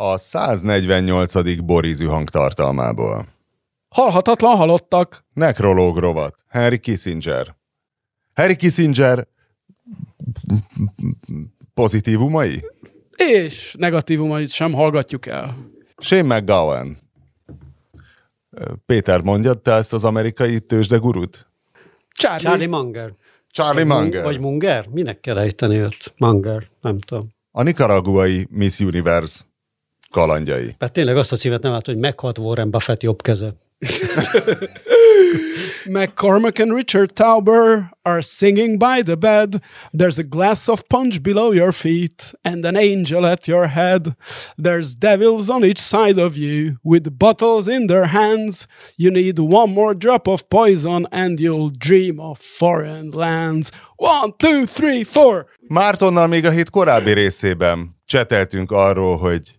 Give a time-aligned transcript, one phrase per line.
[0.00, 1.60] a 148.
[1.64, 3.26] borízű hangtartalmából.
[3.88, 5.24] Halhatatlan halottak.
[5.32, 6.34] Nekrológ rovat.
[6.48, 7.56] Henry Kissinger.
[8.34, 9.26] Henry Kissinger
[11.74, 12.64] pozitívumai?
[13.16, 15.56] És negatívumait sem hallgatjuk el.
[15.96, 16.98] Shane McGowan.
[18.86, 21.46] Péter, mondjad te ezt az amerikai tőzsdegurut?
[22.10, 22.48] Charlie.
[22.48, 23.14] Charlie Munger.
[23.50, 24.24] Charlie Vagy Munger.
[24.24, 24.86] Vagy Munger?
[24.86, 26.14] Minek kell ejteni őt?
[26.16, 27.28] Munger, nem tudom.
[27.50, 29.46] A nicaraguai Miss Universe
[30.10, 30.76] kalandjai.
[30.78, 33.54] Hát tényleg azt a címet nem lát, hogy meghalt Warren Buffett jobb keze.
[35.86, 39.62] McCormick and Richard Tauber are singing by the bed.
[39.92, 44.16] There's a glass of punch below your feet and an angel at your head.
[44.56, 48.66] There's devils on each side of you with bottles in their hands.
[48.96, 53.70] You need one more drop of poison and you'll dream of foreign lands.
[53.96, 55.46] One, two, three, four.
[55.68, 59.57] Mártonnal még a hét korábbi részében cseteltünk arról, hogy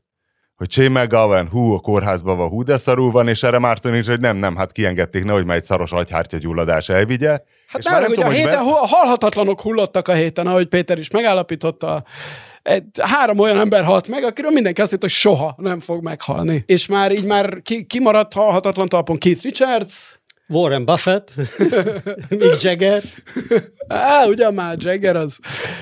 [0.59, 4.07] hogy Shane McGowan, hú, a kórházban van, hú, de szarul van, és erre Márton is,
[4.07, 7.29] hogy nem, nem, hát kiengedték, nehogy már egy szaros agyhártya gyulladás elvigye.
[7.67, 10.97] Hát és nem, hogy a hogy héten, be- a halhatatlanok hullottak a héten, ahogy Péter
[10.97, 12.03] is megállapította.
[12.61, 16.63] Egy, három olyan ember halt meg, akiről mindenki azt hitt, hogy soha nem fog meghalni.
[16.65, 21.33] És már így már ki, kimaradt halhatatlan talpon Keith Richards, Warren Buffett,
[22.29, 23.01] Mick Jagger,
[23.89, 25.37] Á, ugyan már Jagger az.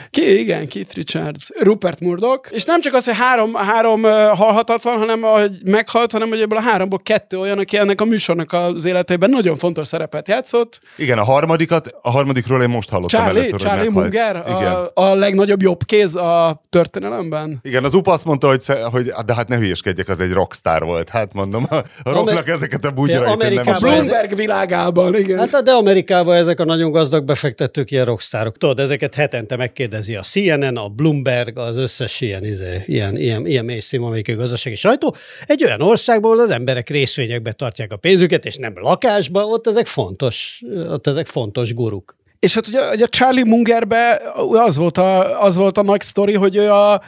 [0.10, 4.98] Ki, igen, Keith Richards, Rupert Murdoch, és nem csak az, hogy három, három uh, halhatatlan,
[4.98, 8.86] hanem hogy meghalt, hanem hogy ebből a háromból kettő olyan, aki ennek a műsornak az
[8.86, 10.80] életében nagyon fontos szerepet játszott.
[10.98, 13.90] Igen, a harmadikat, a harmadikról én most hallottam Charlie, először, Charlie.
[13.90, 17.60] Munger, a, a legnagyobb jobb kéz a történelemben.
[17.62, 21.10] Igen, az UPA azt mondta, hogy, hogy de hát ne hülyeskedjek, az egy rockstar volt.
[21.10, 25.38] Hát mondom, a, a rocknak ezeket a bugyrait nem A Bloomberg világában, igen.
[25.38, 28.58] Hát de Amerikában ezek a nagyon gazdag befektetők ilyen rockstárok.
[28.58, 33.66] Tudod, ezeket hetente megkérdezi a CNN, a Bloomberg, az összes ilyen, izé, ilyen, ilyen, ilyen
[33.66, 35.16] mainstream amerikai gazdasági sajtó.
[35.46, 40.62] Egy olyan országból az emberek részvényekbe tartják a pénzüket, és nem lakásba, ott ezek fontos,
[40.90, 42.16] ott ezek fontos guruk.
[42.40, 44.22] És hát ugye, ugye a Charlie Mungerbe
[44.52, 47.02] az volt a, az volt a nagy sztori, hogy ő a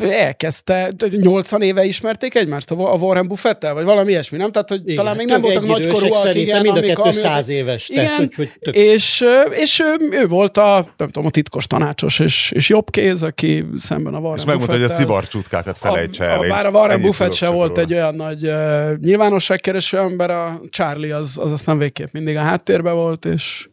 [0.00, 4.52] elkezdte, 80 éve ismerték egymást a Warren Buffettel, vagy valami ilyesmi, nem?
[4.52, 7.48] Tehát, hogy Igen, talán még tök nem voltak nagykorúak, igen, mind a kettő amióta- száz
[7.48, 11.30] éves, tehát, Igen, hogy- hogy tök- és, és ő, ő volt a, nem tudom, a
[11.30, 15.78] titkos tanácsos és, és jobb kéz, aki szemben a Warren És megmondta, hogy a szivarcsutkákat
[15.78, 16.38] felejtse el.
[16.42, 17.80] a, bár a Warren Buffett se volt róla.
[17.80, 22.94] egy olyan nagy uh, nyilvánosságkereső ember, a Charlie az, az aztán végképp mindig a háttérben
[22.94, 23.68] volt, és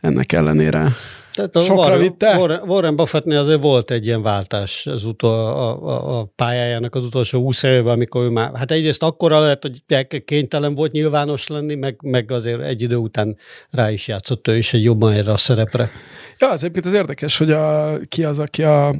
[0.00, 0.88] ennek ellenére
[1.34, 2.36] Tehát a Sokra Warren, vitte?
[2.36, 7.04] Warren, Warren Buffettnél azért volt egy ilyen váltás az utol, a, a, a pályájának az
[7.04, 11.74] utolsó 20 évben, amikor ő már, hát egyrészt akkora lehet, hogy kénytelen volt nyilvános lenni,
[11.74, 13.36] meg, meg azért egy idő után
[13.70, 15.90] rá is játszott ő is egy jobban erre a szerepre.
[16.38, 18.94] Ja, az egyébként az érdekes, hogy a, ki az, aki a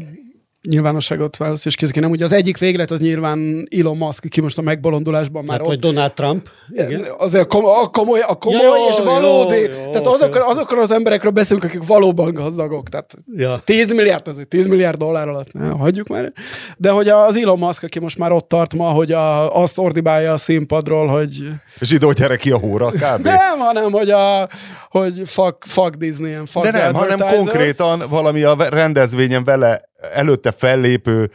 [0.68, 2.10] nyilvánosságot választ, és nem.
[2.10, 5.72] Ugye az egyik véglet az nyilván Elon Musk, ki most a megbolondulásban már Hát, ott.
[5.72, 6.48] vagy Donald Trump.
[6.70, 7.06] Igen.
[7.18, 9.58] Azért a komoly, a komoly, a komoly Ja, és valódi.
[9.60, 10.14] jó, tehát oké.
[10.14, 12.88] azokról, azokról az emberekről beszélünk, akik valóban gazdagok.
[12.88, 13.60] Tehát Ja.
[13.64, 16.32] 10 milliárd, azért 10 milliárd dollár alatt, ne, hagyjuk már.
[16.76, 20.32] De hogy az Elon Musk, aki most már ott tart ma, hogy a, azt ordibálja
[20.32, 21.48] a színpadról, hogy
[21.80, 23.22] Zsidó gyere ki a hóra, kb.
[23.22, 24.48] nem, hanem hogy, a,
[24.90, 31.30] hogy fuck, fuck Disney, fuck De nem, hanem konkrétan valami a rendezvényen vele előtte fellépő,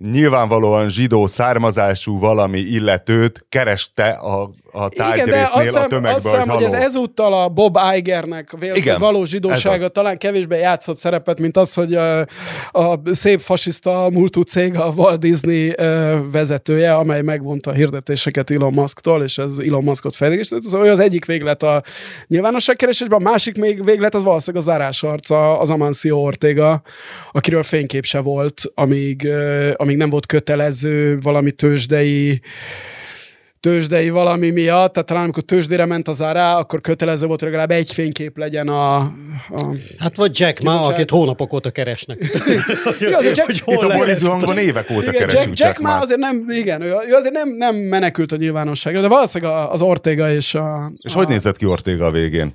[0.00, 6.72] nyilvánvalóan zsidó származású valami illetőt kereste a, a tárgyrésznél a tömegbe, azt hiszem, hogy ez
[6.72, 6.84] haló.
[6.84, 11.94] ezúttal a Bob Igernek Igen, való ez zsidósága talán kevésbé játszott szerepet, mint az, hogy
[11.94, 12.20] a,
[12.70, 15.74] a szép fasiszta múltú cég a Walt Disney
[16.32, 20.12] vezetője, amely megvonta a hirdetéseket Elon Musktól, és ez Elon Muskot.
[20.12, 21.82] Szóval ő az egyik véglet a
[22.26, 26.82] nyilvánosságkeresésben, a másik még véglet az valószínűleg a zárásarca, az Amancio Ortega,
[27.32, 32.40] akiről fénykép se volt, amíg, ö, amíg nem volt kötelező valami tőzsdei
[33.60, 37.70] tőzsdei valami miatt, tehát talán amikor tőzsdére ment az ára, akkor kötelező volt, hogy legalább
[37.70, 38.96] egy fénykép legyen a...
[38.96, 39.12] a...
[39.98, 42.18] Hát vagy Jack Ma, akit hónapok óta keresnek.
[43.00, 43.96] Ja, azért Jack, Hogy hol Itt a?
[43.96, 46.02] Boris hangon évek óta igen, keresünk Jack, Jack már már.
[46.02, 50.32] azért nem, igen, ő, ő azért nem, nem menekült a nyilvánosságra, de valószínűleg az Ortega
[50.32, 50.92] és a...
[51.02, 52.54] És a, hogy nézett ki Ortega a végén?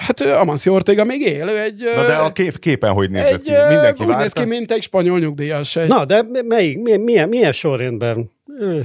[0.00, 1.90] Hát Amancio Ortega még él, ő egy...
[1.94, 3.52] Na de a kép, képen hogy nézett egy, ki?
[3.68, 4.40] Mindenki úgy néz várta?
[4.40, 5.76] ki, mint egy spanyol nyugdíjas.
[5.76, 8.30] Egy, Na, de melyik, milyen, milyen, milyen sorrendben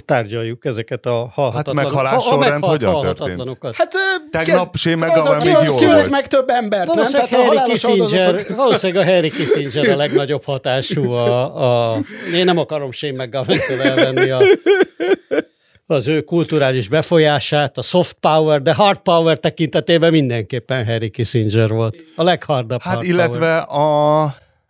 [0.06, 1.75] tárgyaljuk ezeket a halhatatlan...
[1.75, 3.75] meghalás ha- a sorrend meghalt hogyan halhatatlanokat?
[3.75, 3.94] Hát,
[4.31, 6.09] Tegnap aki még a- jó szült volt.
[6.09, 6.95] meg több embert, nem?
[6.95, 12.00] Valószínűleg a Harry Kissinger, valószínűleg a Harry Kissinger a legnagyobb hatású a, a
[12.33, 14.39] én nem akarom Shane McGovern-től elvenni a,
[15.85, 22.03] az ő kulturális befolyását, a soft power, de hard power tekintetében mindenképpen Harry Kissinger volt.
[22.15, 24.23] A leghardabb Hát illetve a,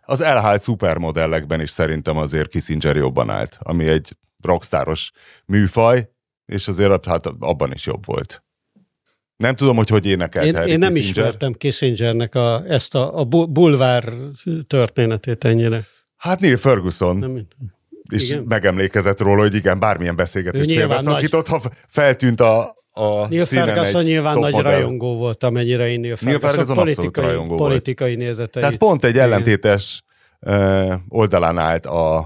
[0.04, 5.12] az elhált szupermodellekben is szerintem azért Kissinger jobban állt, ami egy rockstáros
[5.46, 6.08] műfaj,
[6.46, 8.44] és azért hát abban is jobb volt.
[9.36, 11.16] Nem tudom, hogy hogy énekelt Én, Harry én nem Kissinger.
[11.16, 14.12] ismertem Kissingernek a, ezt a, a bu- bulvár
[14.66, 15.84] történetét ennyire.
[16.16, 17.46] Hát Neil Ferguson Nem,
[18.08, 18.44] is igen.
[18.48, 24.52] megemlékezett róla, hogy igen, bármilyen beszélgetést félbeszakított, ha feltűnt a, a Neil Ferguson nyilván nagy
[24.52, 24.72] modell.
[24.72, 27.70] rajongó volt, amennyire én Neil Ferguson, Ferguson politikai, rajongó volt.
[27.70, 28.64] politikai nézeteit.
[28.64, 30.02] Tehát pont egy ellentétes
[30.40, 32.16] uh, oldalán állt a,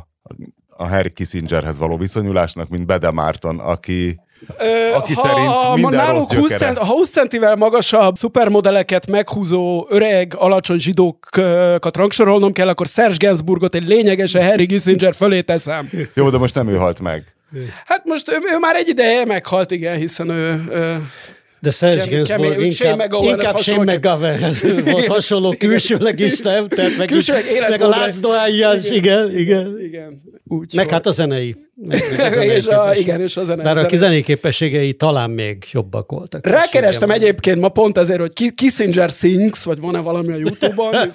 [0.76, 4.20] a Harry Kissingerhez való viszonyulásnak, mint Bede Márton, aki
[4.58, 6.58] Ö, Aki szerint minden náluk rossz 20 gyökere.
[6.58, 13.74] cent, ha 20 centivel magasabb szupermodelleket meghúzó öreg, alacsony zsidókat rangsorolnom kell, akkor Serge Gainsbourgot
[13.74, 15.90] egy lényegesen Harry Kissinger fölé teszem.
[16.14, 17.24] jó, de most nem ő halt meg.
[17.86, 20.64] Hát most ő, ő már egy ideje meghalt, igen, hiszen ő...
[20.72, 21.02] ő
[21.62, 26.38] De Serge Kemény- Gainsbourg kemény- inkább, McGowanhez inkább Shane hasonló- McGowanhez volt hasonló külsőleg is,
[26.38, 26.68] nem?
[26.68, 29.76] Tehát meg, Külsőleg meg a életmódra- láncdohányjás, igen, igen.
[29.82, 30.74] igen, úgy.
[30.74, 31.56] Meg hát a zenei.
[31.74, 33.62] Meg, meg a zenei és a, igen, és a zene.
[33.62, 36.46] Bár a zene- zenei képességei talán még jobbak voltak.
[36.46, 40.94] Rákerestem egyébként ma pont ezért, hogy Ki- Kissinger sings, vagy van-e valami a Youtube-on,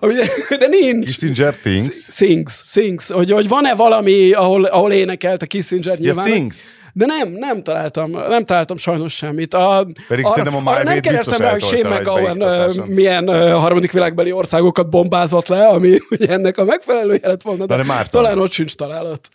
[0.00, 0.14] ami,
[0.58, 1.04] de nincs.
[1.06, 1.96] Kissinger Things.
[2.10, 6.26] Sings, sings, hogy, hogy van-e valami, ahol, ahol énekelt a Kissinger Ja, nyilván.
[6.26, 6.56] Sings.
[6.96, 9.54] De nem, nem találtam, nem találtam sajnos semmit.
[9.54, 12.38] A, Pedig arra- szerintem a arra nem kerestem rá, hogy Shane McGowan
[12.86, 17.82] milyen harmadik világbeli országokat bombázott le, ami ugye ennek a megfelelője lett volna, de de
[17.84, 18.22] Márton.
[18.22, 19.28] talán ott sincs találat.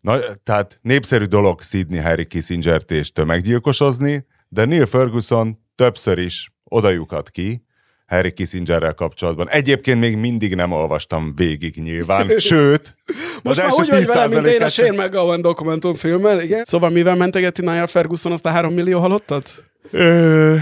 [0.00, 7.30] Na, tehát népszerű dolog szídni Harry Kissingert és tömeggyilkosozni, de Neil Ferguson többször is odajukat
[7.30, 7.64] ki
[8.10, 9.48] Harry Kissingerrel kapcsolatban.
[9.48, 12.96] Egyébként még mindig nem olvastam végig nyilván, sőt,
[13.42, 16.64] Most az már első úgy vagy vele, mint én a 10%-át Shane McGowan dokumentumfilmmel, igen.
[16.64, 19.62] Szóval mivel mentegeti Niall Ferguson azt a három millió halottat?
[19.90, 20.56] Ö,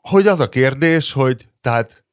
[0.00, 2.04] hogy az a kérdés, hogy tehát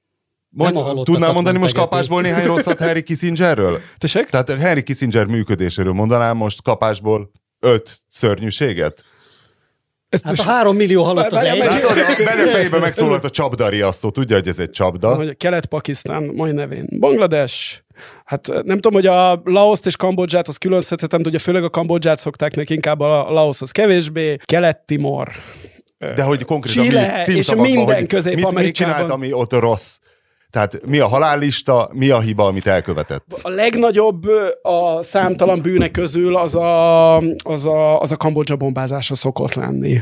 [0.50, 3.80] mond, a halottakat tudnál mondani most kapásból néhány rosszat Harry Kissingerről?
[3.98, 4.26] Tessék?
[4.26, 9.04] Tehát Harry Kissinger működéséről mondanám most kapásból öt szörnyűséget?
[10.10, 11.58] Ez Hát a három millió halott az egy.
[11.58, 15.34] Látod, a Bene fejében megszólalt a csapdariasztó, tudja, hogy ez egy csapda.
[15.38, 17.84] Kelet-Pakisztán mai nevén Banglades,
[18.26, 21.70] hát nem tudom, hogy a Laoszt és Kambodzsát az külön szedhetem, de ugye főleg a
[21.70, 24.38] Kambodzsát szokták neki, inkább a Laosz az kevésbé.
[24.46, 25.30] Kelet-Timor.
[26.16, 28.54] De hogy konkrétan Chile mi és minden Közép-Amerikában.
[28.54, 29.98] mit, mit csinált, ami ott rossz?
[30.52, 33.24] Tehát mi a halállista, mi a hiba, amit elkövetett?
[33.42, 34.24] A legnagyobb
[34.62, 39.98] a számtalan bűnek közül az a, az a, az a Kambodzsa bombázása szokott lenni.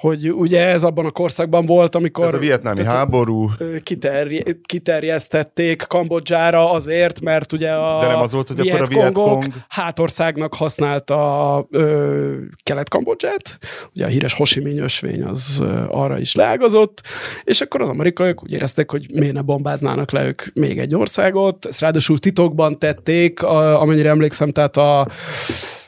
[0.00, 2.24] Hogy ugye ez abban a korszakban volt, amikor...
[2.24, 8.32] Tehát a vietnámi háború, ö, kiterje, kiterjesztették Kambodzsára azért, mert ugye a De nem az
[8.32, 13.58] volt, hogy akkor a Vietkong- hátországnak használta ö, Kelet-Kambodzsát,
[13.94, 17.02] ugye a híres Ho Chi Minh ösvény az ö, arra is leágazott,
[17.44, 21.66] és akkor az amerikaiak úgy érezték, hogy miért ne bombáznának le ők még egy országot,
[21.66, 25.06] ezt ráadásul titokban tették, a, amennyire emlékszem, tehát a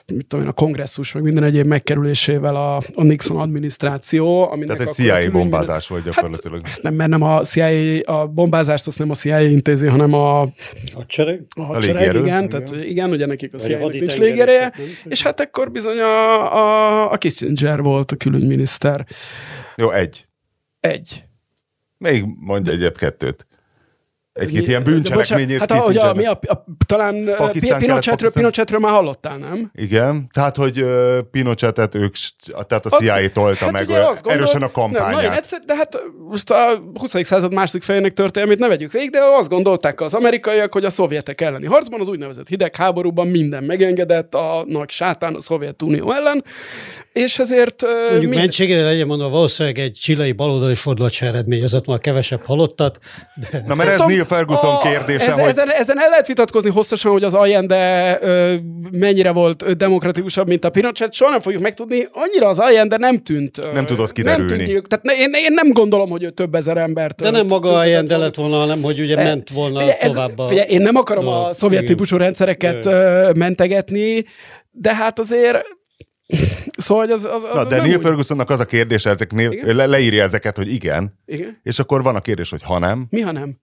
[0.07, 4.51] mit tudom én, a kongresszus, meg minden egyéb megkerülésével a, a Nixon adminisztráció.
[4.51, 6.67] Aminek tehát egy CIA különböző- bombázás volt gyakorlatilag.
[6.67, 10.47] Hát nem, mert nem a CIA, a bombázást azt nem a CIA intézi, hanem a,
[10.93, 11.43] Hadsereg?
[11.57, 12.49] a hadsereg, légierő, igen, igen.
[12.49, 14.73] tehát igen, ugye nekik a CIA nincs nem?
[15.05, 19.07] és hát ekkor bizony a, a, a Kissinger volt a külügyminiszter.
[19.77, 20.27] Jó, egy.
[20.81, 21.25] Egy.
[21.99, 23.47] Még mondj egyet-kettőt.
[24.33, 28.33] Egy-két ilyen bűncselekményét bocsánat, Hát ahogy a, mi a, a, talán Pakisztán, Pinochetről.
[28.33, 29.71] Pinochetről már hallottál, nem?
[29.75, 30.85] Igen, tehát, hogy
[31.31, 32.15] Pinochetet ők,
[32.67, 35.37] tehát a CIA tolta meg ugye olyan azt gondol- erősen a Nem, nagyon kampányát.
[35.37, 37.25] egyszer, de hát most a 20.
[37.27, 41.41] század második felének történelmét ne vegyük végig, de azt gondolták az amerikaiak, hogy a szovjetek
[41.41, 46.45] elleni harcban, az úgynevezett hidegháborúban minden megengedett a nagy sátán a Szovjetunió ellen,
[47.13, 47.83] és ezért...
[47.83, 52.99] Mondjuk mind- mentségére legyen mondva, valószínűleg egy csilei baloldali fordulat se eredményezett már kevesebb halottat.
[53.51, 56.09] De Na, mert ez Nem Neil tudom, Ferguson a- kérdése, ez, hogy ezen, ezen el
[56.09, 58.55] lehet vitatkozni hosszasan, hogy az Allende ö,
[58.91, 61.13] mennyire volt ö, demokratikusabb, mint a Pinochet.
[61.13, 62.09] Soha nem fogjuk megtudni.
[62.13, 63.59] Annyira az Allende nem tűnt.
[63.59, 64.53] ö, Nem tudott Nem kiderülni.
[64.57, 67.21] tűnt nyilk- Tehát ne, én, én, nem gondolom, hogy ő több ezer embert.
[67.23, 70.39] de nem maga a ilyen lett volna, hanem hogy ugye ment volna figyelj, ez, tovább
[70.39, 70.47] a...
[70.49, 71.55] figyelj, én nem akarom a dolog.
[71.55, 71.95] szovjet Igen.
[71.95, 74.25] típusú rendszereket ö, mentegetni,
[74.71, 75.57] de hát azért
[76.77, 79.87] szóval az, az, az Na, de nem Neil úgy- Fergusonnak az a kérdése ezeknél, le,
[79.87, 81.61] leírja ezeket, hogy igen, Igen?
[81.63, 83.61] és akkor van a kérdés, hogy ha nem, Mi, ha nem?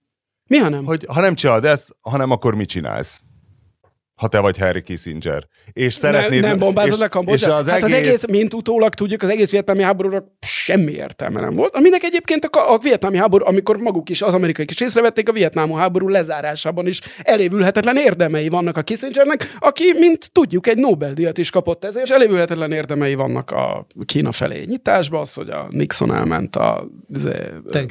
[0.50, 0.84] Mi, ha nem?
[0.84, 3.22] hogy ha nem csinálod ezt, hanem akkor mit csinálsz?
[4.20, 5.46] Ha te vagy Harry Kissinger.
[5.72, 6.40] És szeretnéd...
[6.40, 7.48] nem, nem bombázod és, le Kambodzsát?
[7.48, 11.40] És az hát egész, az egész, mint utólag tudjuk, az egész vietnámi háborúra semmi értelme
[11.40, 11.74] nem volt.
[11.76, 15.72] Aminek egyébként a, a vietnámi háború, amikor maguk is, az amerikai is észrevették, a vietnámi
[15.72, 21.84] háború lezárásában is elévülhetetlen érdemei vannak a Kissingernek, aki, mint tudjuk, egy Nobel-díjat is kapott
[21.84, 26.88] ezért, és elévülhetetlen érdemei vannak a Kína felé nyitásba, az, hogy a Nixon elment a
[27.14, 27.30] izé,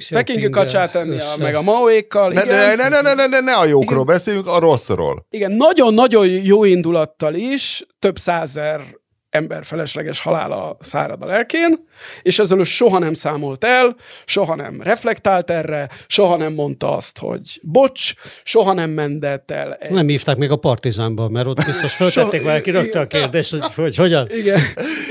[0.09, 1.35] Pekingi kacsát össze.
[1.39, 2.31] meg a Maoékkal.
[2.31, 4.05] ne, ne, ne, ne, ne, ne, ne a jókról Igen.
[4.05, 5.25] beszéljünk, a rosszról.
[5.29, 8.81] Igen, nagyon-nagyon nagyon jó indulattal is több százer
[9.29, 11.79] ember felesleges halála szárad a lelkén,
[12.21, 17.17] és ezzel ő soha nem számolt el, soha nem reflektált erre, soha nem mondta azt,
[17.17, 18.13] hogy bocs,
[18.43, 19.73] soha nem mentett el.
[19.73, 19.91] Egy...
[19.91, 23.73] Nem hívták még a partizánba, mert ott biztos föltették so, valaki rögtön a kérdést, hogy,
[23.75, 24.27] hogy hogyan.
[24.31, 24.59] Igen.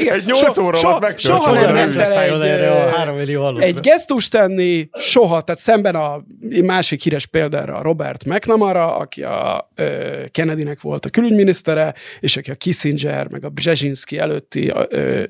[0.01, 0.15] Igen.
[0.15, 3.59] Egy nyolc so, óra so, meg soha nem ment el egy, erre a három millió
[3.59, 6.25] egy gesztus tenni, soha, tehát szemben a
[6.63, 9.69] másik híres példára a Robert McNamara, aki a
[10.31, 14.73] Kennedynek volt a külügyminisztere, és aki a Kissinger, meg a Brzezinski előtti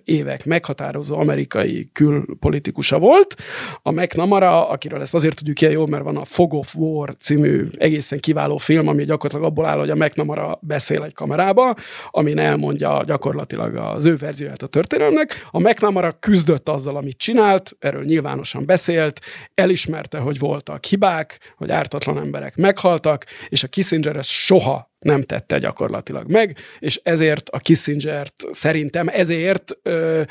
[0.05, 3.35] évek meghatározó amerikai amerikai külpolitikusa volt.
[3.83, 7.67] A McNamara, akiről ezt azért tudjuk ilyen jól, mert van a Fog of War című
[7.79, 11.75] egészen kiváló film, ami gyakorlatilag abból áll, hogy a McNamara beszél egy kamerába,
[12.11, 15.47] amin elmondja gyakorlatilag az ő verzióját a történelmnek.
[15.51, 19.21] A McNamara küzdött azzal, amit csinált, erről nyilvánosan beszélt,
[19.55, 25.59] elismerte, hogy voltak hibák, hogy ártatlan emberek meghaltak, és a Kissinger ezt soha nem tette
[25.59, 30.23] gyakorlatilag meg, és ezért a Kissingert szerintem ezért ö,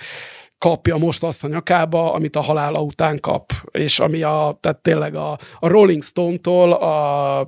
[0.57, 3.51] kapja most azt a nyakába, amit a halála után kap.
[3.71, 7.47] És ami a, tehát tényleg a, a Rolling Stone-tól a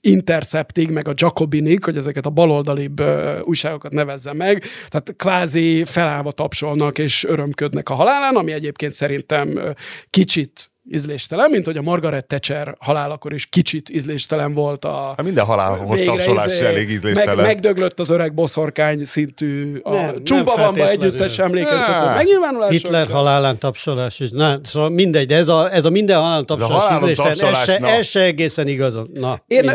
[0.00, 3.02] Interceptig, meg a Jacobinig, hogy ezeket a baloldalibb
[3.44, 9.74] újságokat nevezze meg, tehát kvázi felállva tapsolnak és örömködnek a halálán, ami egyébként szerintem
[10.10, 15.12] kicsit ízléstelen, mint hogy a Margaret Thatcher halálakor is kicsit ízléstelen volt a...
[15.16, 17.36] Hát minden halálhoz tapsolás izé, elég ízléstelen.
[17.36, 22.70] Meg, megdöglött az öreg boszorkány szintű a Csumbavamba együttes emlékeztető megnyilvánulás.
[22.70, 24.30] Hitler halálán tapsolás is.
[24.30, 27.88] Na, szóval mindegy, de ez a, ez a minden halálán tapsolás, ez, tapsolás ez, se,
[27.88, 28.94] ez se egészen igaz.
[29.14, 29.72] Na, én, ö,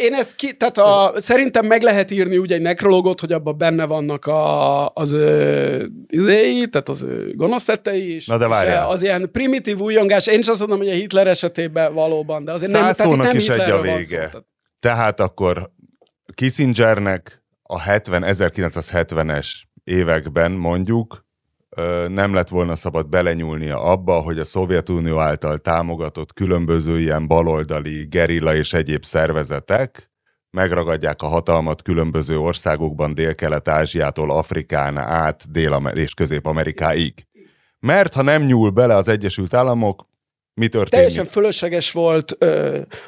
[0.00, 3.84] én ezt ki, tehát a, szerintem meg lehet írni úgy egy nekrológot, hogy abban benne
[3.84, 5.16] vannak a, az
[6.08, 7.04] izéi, tehát az
[7.34, 8.26] gonosztettei is.
[8.26, 8.88] Na de várjál.
[8.88, 10.26] Az ilyen primitív újongás.
[10.26, 13.70] Én azt mondom, hogy a Hitler esetében valóban, de azért nem, tehát nem is egy
[13.70, 14.28] a vége.
[14.32, 14.38] Szó,
[14.80, 15.20] tehát...
[15.20, 15.70] akkor
[16.34, 19.48] Kissingernek a 70, 1970-es
[19.84, 21.26] években mondjuk
[22.08, 28.54] nem lett volna szabad belenyúlnia abba, hogy a Szovjetunió által támogatott különböző ilyen baloldali gerilla
[28.54, 30.10] és egyéb szervezetek
[30.50, 37.26] megragadják a hatalmat különböző országokban, Dél-Kelet-Ázsiától Afrikán át Dél- és Közép-Amerikáig.
[37.78, 40.06] Mert ha nem nyúl bele az Egyesült Államok,
[40.54, 40.90] mi történik?
[40.90, 42.36] Teljesen fölösleges volt,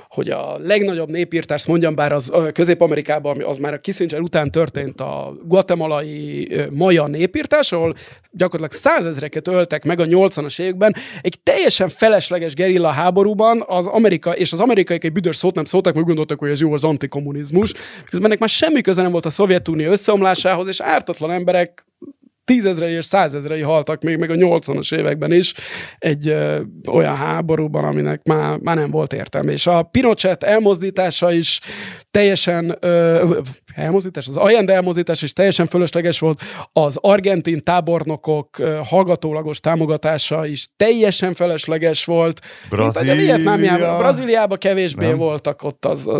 [0.08, 5.36] hogy a legnagyobb népírtást mondjam, bár az Közép-Amerikában az már a Kissinger után történt a
[5.42, 7.94] guatemalai maja népírtás, ahol
[8.30, 10.94] gyakorlatilag százezreket öltek meg a 80-as években.
[11.20, 15.94] Egy teljesen felesleges gerilla háborúban az Amerika, és az amerikaiak egy büdös szót nem szóltak,
[15.94, 17.72] meg gondoltak, hogy ez jó az antikommunizmus.
[18.04, 21.86] Közben ennek már semmi köze nem volt a Szovjetunió összeomlásához, és ártatlan emberek
[22.44, 25.54] tízezrei és százezrei haltak még, még a 80-as években is
[25.98, 26.60] egy ö,
[26.90, 29.52] olyan háborúban, aminek már, már nem volt értelme.
[29.52, 31.60] És a Pinochet elmozdítása is
[32.14, 33.38] teljesen, ö,
[33.75, 36.42] elmozdítás, az Allende elmozdítás is teljesen fölösleges volt,
[36.73, 42.40] az argentin tábornokok ö, hallgatólagos támogatása is teljesen felesleges volt.
[42.71, 43.99] Brazília.
[43.99, 45.16] Brazíliában kevésbé nem.
[45.16, 46.11] voltak ott az,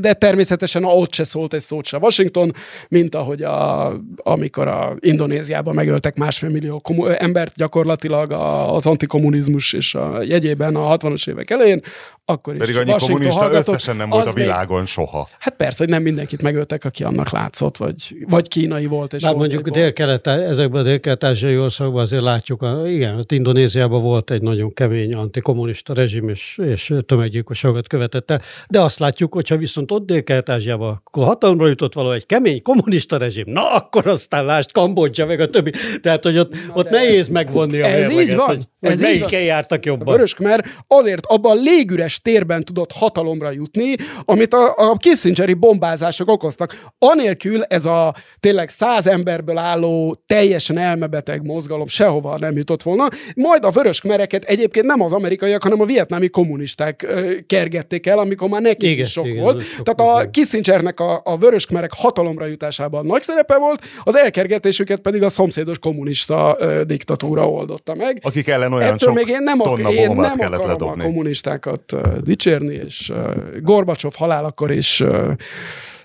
[0.00, 2.52] de természetesen ott se szólt egy szót se Washington,
[2.88, 8.32] mint ahogy a, amikor a Indonéziában megöltek másfél millió komu- embert gyakorlatilag
[8.74, 11.80] az antikommunizmus és a jegyében a 60-as évek elején,
[12.24, 15.28] akkor is Pedig annyi Washington kommunista összesen nem volt a világon soha.
[15.38, 19.12] Hát persze, hogy nem mindenkit megöltek, aki annak látszott, vagy, vagy kínai volt.
[19.12, 24.30] És hát mondjuk dél-kelet, ezekben a dél-kelet-ázsiai országokban azért látjuk, a, igen, hát Indonéziában volt
[24.30, 29.90] egy nagyon kemény antikommunista rezsim, és, és tömeggyilkosságokat követett el, de azt látjuk, hogyha viszont
[29.92, 35.26] ott dél-kelet-ázsiában akkor hatalomra jutott való egy kemény kommunista rezsim, na akkor aztán lásd Kambodzsa,
[35.26, 35.72] meg a többi.
[36.00, 38.46] Tehát, hogy ott, ott nehéz megvonni a Ez így van.
[38.46, 40.06] hogy, hogy melyiken jártak jobban.
[40.08, 43.94] A Vöröskmer azért abban a légüres térben tudott hatalomra jutni,
[44.24, 46.80] amit a, a Kissingeri bombázások okoztak.
[46.98, 53.08] Anélkül ez a tényleg száz emberből álló, teljesen elmebeteg mozgalom sehova nem jutott volna.
[53.34, 58.48] Majd a Vöröskmereket egyébként nem az amerikaiak, hanem a vietnámi kommunisták ö, kergették el, amikor
[58.48, 59.62] már nekik igen, is sok igen, volt.
[59.62, 65.22] Sok Tehát a Kissingernek a, a Vöröskmerek hatalomra jutásában nagy szerepe volt, az elkergetésüket pedig
[65.22, 68.18] a szomszédos kommunista ö, diktatúra oldotta meg.
[68.22, 71.02] Akik ellen olyan Ettől sok még én nem, ak- én nem akarom ledobni.
[71.02, 73.18] a kommunistákat uh, dicsérni, és uh,
[73.60, 75.32] Gorbacsov halálakor uh,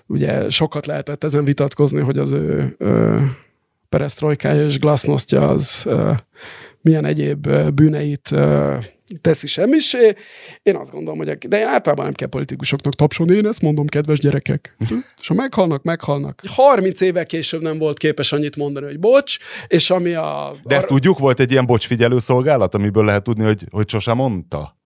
[0.06, 2.76] ugye sokat lehetett ezen vitatkozni, hogy az ő
[3.88, 5.88] perestroikája és glasnosztja az
[6.80, 8.34] milyen egyéb bűneit
[9.20, 10.14] teszi semmisé.
[10.62, 14.18] Én azt gondolom, hogy de én általában nem kell politikusoknak tapsolni, én ezt mondom, kedves
[14.18, 14.76] gyerekek.
[15.20, 16.42] és ha meghalnak, meghalnak.
[16.46, 20.56] 30 évvel később nem volt képes annyit mondani, hogy bocs, és ami a...
[20.62, 24.77] De ezt tudjuk, volt egy ilyen bocsfigyelő szolgálat, amiből lehet tudni, hogy, hogy sosem mondta?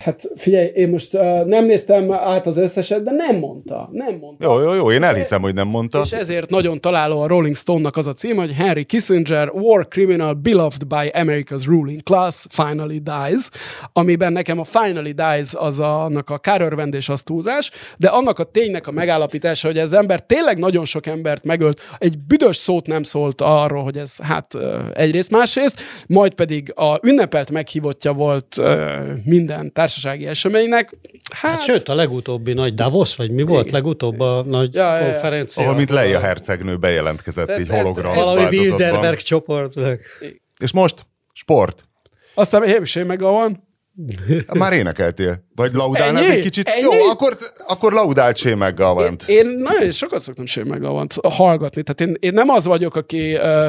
[0.00, 3.88] Hát figyelj, én most uh, nem néztem át az összeset, de nem mondta.
[3.92, 4.46] Nem mondta.
[4.46, 6.00] Jó, jó, jó, én elhiszem, hogy nem mondta.
[6.04, 10.34] És ezért nagyon találó a Rolling Stone-nak az a cím, hogy Henry Kissinger, war criminal
[10.34, 13.48] beloved by America's ruling class, finally dies,
[13.92, 18.44] amiben nekem a finally dies az a, annak a kárörvendés az túlzás, de annak a
[18.44, 23.02] ténynek a megállapítása, hogy ez ember tényleg nagyon sok embert megölt, egy büdös szót nem
[23.02, 24.54] szólt arról, hogy ez hát
[24.94, 28.62] egyrészt másrészt, majd pedig a ünnepelt meghívottja volt
[29.24, 30.96] minden társasági eseménynek.
[31.34, 33.74] Hát, hát sőt, a legutóbbi nagy Davos, vagy mi volt Igen.
[33.74, 35.62] legutóbb a nagy ja, konferencia?
[35.62, 39.74] Ahol mint Leia hercegnő bejelentkezett, ezt, így hologram Valami Bilderberg csoport.
[40.58, 41.84] És most sport.
[42.34, 43.68] Aztán Hemsé meg van.
[44.58, 45.44] Már énekeltél?
[45.54, 46.68] Vagy laudálnád egy kicsit?
[46.68, 46.82] Ennyi?
[46.82, 49.22] Jó, akkor, akkor laudált Shane McGowan-t.
[49.26, 51.82] Én, én nagyon sokat szoktam Shane McGowan-t hallgatni.
[51.82, 53.66] Tehát én, én nem az vagyok, aki uh,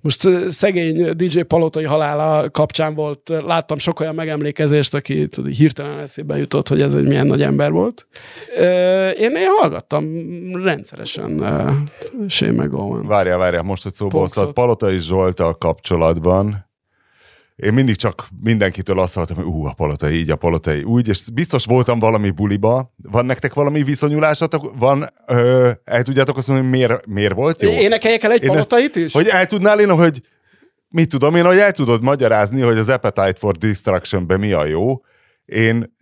[0.00, 6.36] most szegény DJ Palotai halála kapcsán volt, láttam sok olyan megemlékezést, aki tudod, hirtelen eszébe
[6.36, 8.06] jutott, hogy ez egy milyen nagy ember volt.
[8.56, 10.04] Uh, én, én hallgattam
[10.64, 13.06] rendszeresen uh, Shane McGowan.
[13.06, 16.65] Várjál, várjál, most, hogy szóba Palotai Zsoltal kapcsolatban
[17.56, 21.30] én mindig csak mindenkitől azt hallottam, hogy ú, a palotai így, a palotai úgy, és
[21.32, 22.94] biztos voltam valami buliba.
[22.96, 24.78] Van nektek valami viszonyulásatok?
[24.78, 27.70] Van, ö, el tudjátok azt mondani, hogy miért, miért volt jó?
[27.70, 29.12] Énekeljek el egy én palotait is?
[29.12, 30.20] Hogy el tudnál én, hogy
[30.88, 35.00] mit tudom én, hogy el tudod magyarázni, hogy az Appetite for Destruction-ben mi a jó.
[35.44, 35.95] Én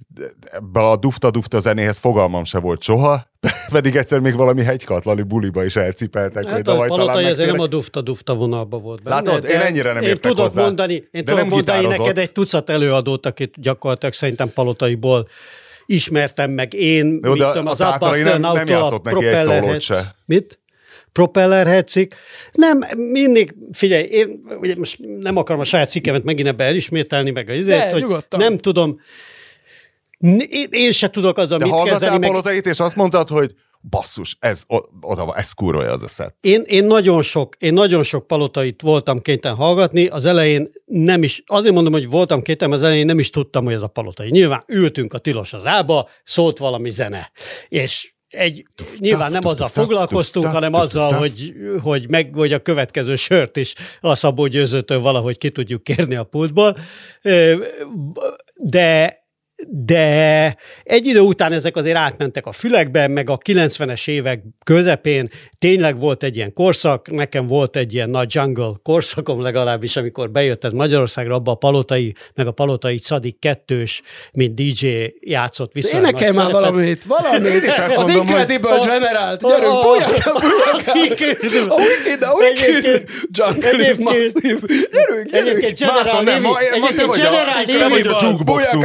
[0.52, 3.26] ebbe a dufta-dufta zenéhez fogalmam se volt soha,
[3.73, 6.47] pedig egyszer még valami hegykatlani buliba is elcipeltek.
[6.47, 9.16] Hát a palotai ezért nem a dufta-dufta vonalba volt benne.
[9.16, 10.62] Látod, én ennyire nem én tudok hozzá.
[10.62, 15.28] mondani, Én tudok mondani neked egy tucat előadót, akit gyakorlatilag szerintem palotaiból
[15.87, 20.14] ismertem meg én, Jó, de tudom, az Abbas nem, nem játszott neki egy szólót se.
[20.26, 20.59] Mit?
[21.14, 22.14] propeller hetszik.
[22.52, 27.49] Nem, mindig, figyelj, én ugye most nem akarom a saját cikkemet megint ebbe elismételni, meg
[27.49, 28.40] az izért, hogy nyugodtan.
[28.40, 29.00] nem tudom,
[30.71, 32.18] én, se tudok azzal De mit kezdeni.
[32.18, 33.54] De Palotait, és azt mondtad, hogy
[33.90, 34.62] basszus, ez,
[35.00, 36.37] oda, ez kurva az a szett.
[36.40, 41.42] Én, én, nagyon sok, én nagyon sok palotait voltam kénytelen hallgatni, az elején nem is,
[41.46, 44.31] azért mondom, hogy voltam kénytelen, az elején nem is tudtam, hogy ez a palotai.
[44.31, 47.31] Nyilván ültünk a tilos az ába, szólt valami zene,
[47.68, 48.66] és egy,
[48.98, 54.14] nyilván nem azzal foglalkoztunk, hanem azzal, hogy, hogy meg, hogy a következő sört is a
[54.14, 56.77] Szabó Győzőtől valahogy ki tudjuk kérni a pultból.
[58.55, 59.23] De
[59.68, 65.98] de egy idő után ezek azért átmentek a fülekbe, meg a 90-es évek közepén tényleg
[65.98, 70.72] volt egy ilyen korszak, nekem volt egy ilyen nagy jungle korszakom legalábbis, amikor bejött ez
[70.72, 74.87] Magyarországra, abba a Palotai, meg a Palotai Szadik kettős, mint DJ
[75.20, 75.96] játszott vissza.
[75.96, 77.53] Énekelj már valamit, valamit.
[77.53, 78.87] Én is azt az mondom, Incredible hogy...
[78.87, 80.12] General, gyerünk, bujjak,
[80.92, 81.70] bujjak.
[81.70, 84.59] A Wicked, a Wicked, Jungle is massive.
[84.92, 85.79] Gyerünk, gyerünk.
[85.81, 86.42] Márton, nem,
[87.79, 88.85] te vagy a jukeboxunk.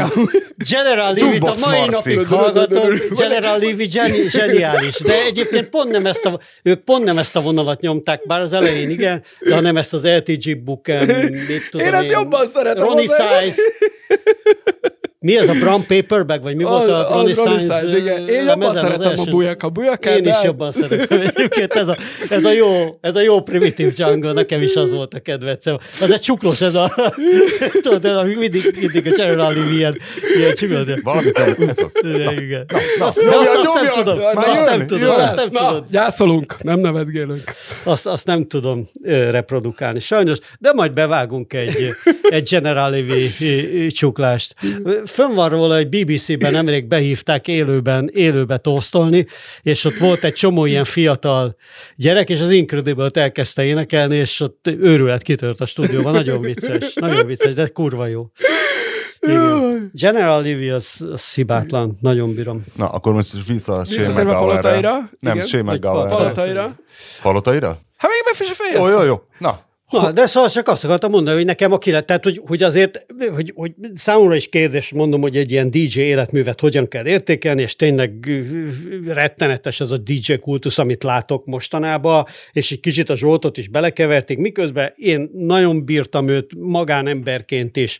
[0.69, 3.89] General Levy-t a mai napig hallgatom, General Levy
[4.29, 8.41] zseniális, de egyébként pont nem ezt a, ők pont nem ezt a vonalat nyomták, bár
[8.41, 11.05] az elején igen, de hanem ezt az LTG Booken,
[11.47, 11.93] mit tudom én.
[11.93, 12.85] Én ezt jobban szeretem.
[12.85, 13.61] Ronnie Size.
[15.21, 17.97] Mi ez a brown paperback, vagy mi a, volt a, a Ronnie Size?
[17.97, 18.27] igen.
[18.27, 20.09] Én jobban szeretem a bujaka bujaka.
[20.09, 21.73] Én is jobban szeretem egyébként.
[21.73, 21.97] Ez a,
[22.29, 25.77] ez, a jó, ez a jó primitive jungle, nekem is az volt a kedvencem.
[26.01, 26.95] Az egy csuklós, ez a,
[27.81, 29.97] tudod, ez a, mindig, mindig a General Lee ilyen,
[30.37, 31.01] ilyen csuklós.
[31.03, 31.91] Valamit ez az.
[32.37, 32.65] Igen.
[32.99, 34.19] Na, azt, de azt, azt nem tudom.
[34.35, 35.09] Azt nem tudom.
[35.09, 35.85] Azt nem tudom.
[35.91, 37.43] Gyászolunk, nem nevetgélünk.
[37.83, 38.89] Azt, azt nem tudom
[39.29, 41.89] reprodukálni, sajnos, de majd bevágunk egy,
[42.21, 44.55] egy General Lee csuklást
[45.09, 49.25] fönn van róla, hogy BBC-ben nemrég behívták élőben, élőbe tosztolni,
[49.61, 51.55] és ott volt egy csomó ilyen fiatal
[51.95, 56.11] gyerek, és az Incredible-t elkezdte énekelni, és ott őrület kitört a stúdióban.
[56.11, 58.31] Nagyon vicces, nagyon vicces, de kurva jó.
[59.19, 59.91] Igen.
[59.93, 62.63] General Levy az, az hibátlan, nagyon bírom.
[62.75, 65.09] Na, akkor most vissza a Shane McGowan-ra.
[65.19, 66.15] Nem, Shane McGowan-ra.
[66.15, 66.75] Palotaira.
[67.21, 67.79] Palotaira?
[67.97, 69.21] Hát még be se Jó, jó, jó.
[69.37, 72.63] Na, Na, de szóval csak azt akartam mondani, hogy nekem a kilet, tehát hogy, hogy
[72.63, 77.61] azért, hogy, hogy számomra is kérdés, mondom, hogy egy ilyen DJ életművet hogyan kell értékelni,
[77.61, 78.11] és tényleg
[79.05, 84.37] rettenetes az a DJ kultusz, amit látok mostanában, és egy kicsit a Zsoltot is belekeverték,
[84.37, 87.99] miközben én nagyon bírtam őt magánemberként is.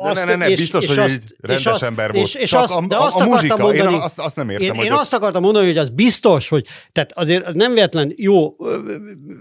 [0.00, 2.12] Azt, de ne, ne, ne, és, biztos, és hogy azt, egy rendes és azt, ember
[2.12, 2.26] volt.
[2.26, 4.50] És, és Csak azt, a, de azt a, a muzsika, mondani, én azt, azt nem
[4.50, 4.66] értem.
[4.66, 8.12] Én, hogy én azt akartam mondani, hogy az biztos, hogy tehát azért az nem véletlen
[8.16, 8.56] jó,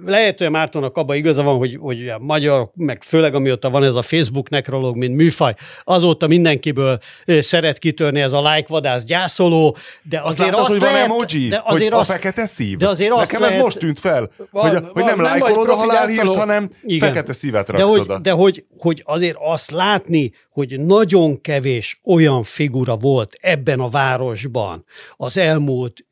[0.05, 3.83] lehet, hogy Mártonnak abban igaz, igaza van, hogy, hogy a magyar, meg főleg amióta van
[3.83, 9.75] ez a Facebook nekrológ, mint műfaj, azóta mindenkiből szeret kitörni ez a like vadász gyászoló,
[10.03, 11.47] de Az azért látod, azt hogy van lehet, emoji?
[11.47, 12.77] de hogy azért a azt, fekete szív?
[12.77, 15.25] de azért azt Nekem lehet- ez most tűnt fel, Van, hogy, van, hogy nem nem
[15.25, 17.07] lájkolod a halálhírt, hanem Igen.
[17.07, 18.19] fekete szívet de raksz hogy, oda.
[18.19, 24.85] de hogy, hogy azért azt látni, hogy nagyon kevés olyan figura volt ebben a városban
[25.15, 26.05] az elmúlt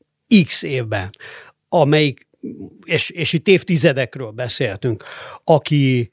[0.46, 1.10] x évben,
[1.70, 2.23] amelyik,
[2.86, 5.04] és, és itt évtizedekről beszéltünk,
[5.44, 6.10] aki,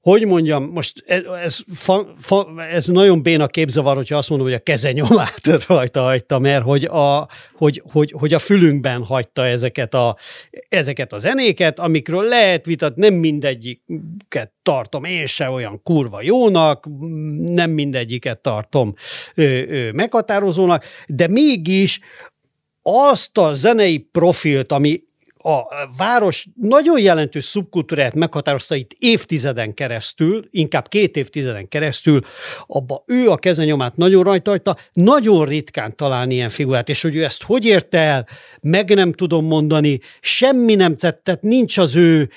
[0.00, 4.56] hogy mondjam, most ez, ez, fa, fa, ez nagyon béna képzavar, hogyha azt mondom, hogy
[4.56, 10.16] a kezenyomát rajta hagyta, mert hogy a, hogy, hogy, hogy a fülünkben hagyta ezeket a,
[10.68, 16.86] ezeket a zenéket, amikről lehet vitat, nem mindegyiket tartom én se olyan kurva jónak,
[17.38, 18.94] nem mindegyiket tartom
[19.34, 22.00] ö, ö, meghatározónak, de mégis
[22.82, 25.05] azt a zenei profilt, ami
[25.46, 32.20] a város nagyon jelentős szubkultúráját meghatározta itt évtizeden keresztül, inkább két évtizeden keresztül,
[32.66, 37.24] abba ő a kezenyomát nagyon rajta hagyta, nagyon ritkán találni ilyen figurát, és hogy ő
[37.24, 38.26] ezt hogy érte el,
[38.60, 42.30] meg nem tudom mondani, semmi nem tett, nincs az ő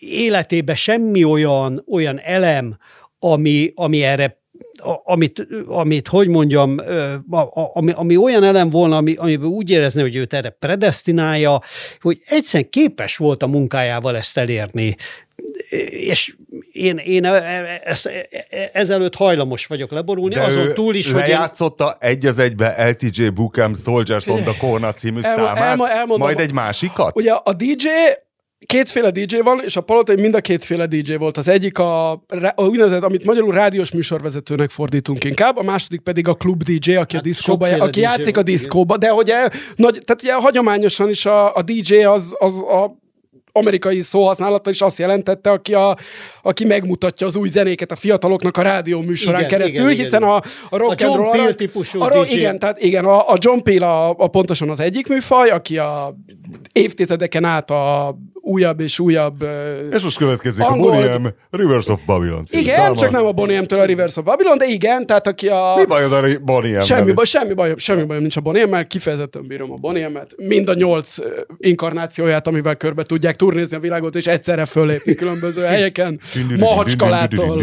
[0.00, 2.78] életébe semmi olyan, olyan elem,
[3.18, 4.44] ami, ami erre
[5.04, 6.80] amit, amit, hogy mondjam,
[7.72, 11.60] ami, ami olyan elem volna, ami, amiben úgy érezni, hogy őt erre predestinálja,
[12.00, 14.96] hogy egyszerűen képes volt a munkájával ezt elérni.
[15.90, 16.34] És
[16.72, 21.20] én, én e- e- ezt, e- ezelőtt hajlamos vagyok leborulni, De azon túl is, hogy
[21.22, 25.88] én, lejátszotta egy az egybe LTJ Bookem Soldiers on the Corner című Elmo- számát, elmo-
[25.88, 27.16] elmondom- majd egy másikat?
[27.16, 27.86] Ugye a DJ
[28.66, 31.36] kétféle DJ van, és a Palotai mind a kétféle DJ volt.
[31.36, 32.10] Az egyik a,
[32.54, 37.14] a úgynevezett, amit magyarul rádiós műsorvezetőnek fordítunk inkább, a második pedig a klub DJ, aki
[37.14, 41.08] hát a diszkóba, aki DJ játszik a diszkóba, de hogy el, nagy, tehát ugye hagyományosan
[41.08, 43.04] is a, a DJ az, az a
[43.56, 45.96] amerikai szóhasználata is azt jelentette, aki, a,
[46.42, 50.32] aki megmutatja az új zenéket a fiataloknak a rádió műsorán Igen, keresztül, igen, hiszen igen.
[50.34, 52.34] a, a rock A John and roll Peel típusú arra, DJ.
[52.34, 56.16] Igen, tehát igen, a, a John Peel a, a pontosan az egyik műfaj, aki a
[56.72, 59.44] évtizedeken át a újabb és újabb
[59.92, 61.26] És most következik Angol- a Bonnie M.
[61.50, 62.96] Rivers of Babylon című igen, száma.
[62.96, 65.72] csak nem a Bonnie M-től a Rivers of Babylon, de igen, tehát aki a...
[65.76, 66.80] Mi bajod a Ri- Bonnie M?
[66.82, 70.34] Semmi, baj, semmi, bajom, semmi bajom nincs a Bonnie M-mel, kifejezetten bírom a Bonnie M-et.
[70.36, 71.16] Mind a nyolc
[71.58, 76.20] inkarnációját, amivel körbe tudják turnézni a világot, és egyszerre fölépni különböző helyeken,
[76.58, 77.58] Mahacskalától.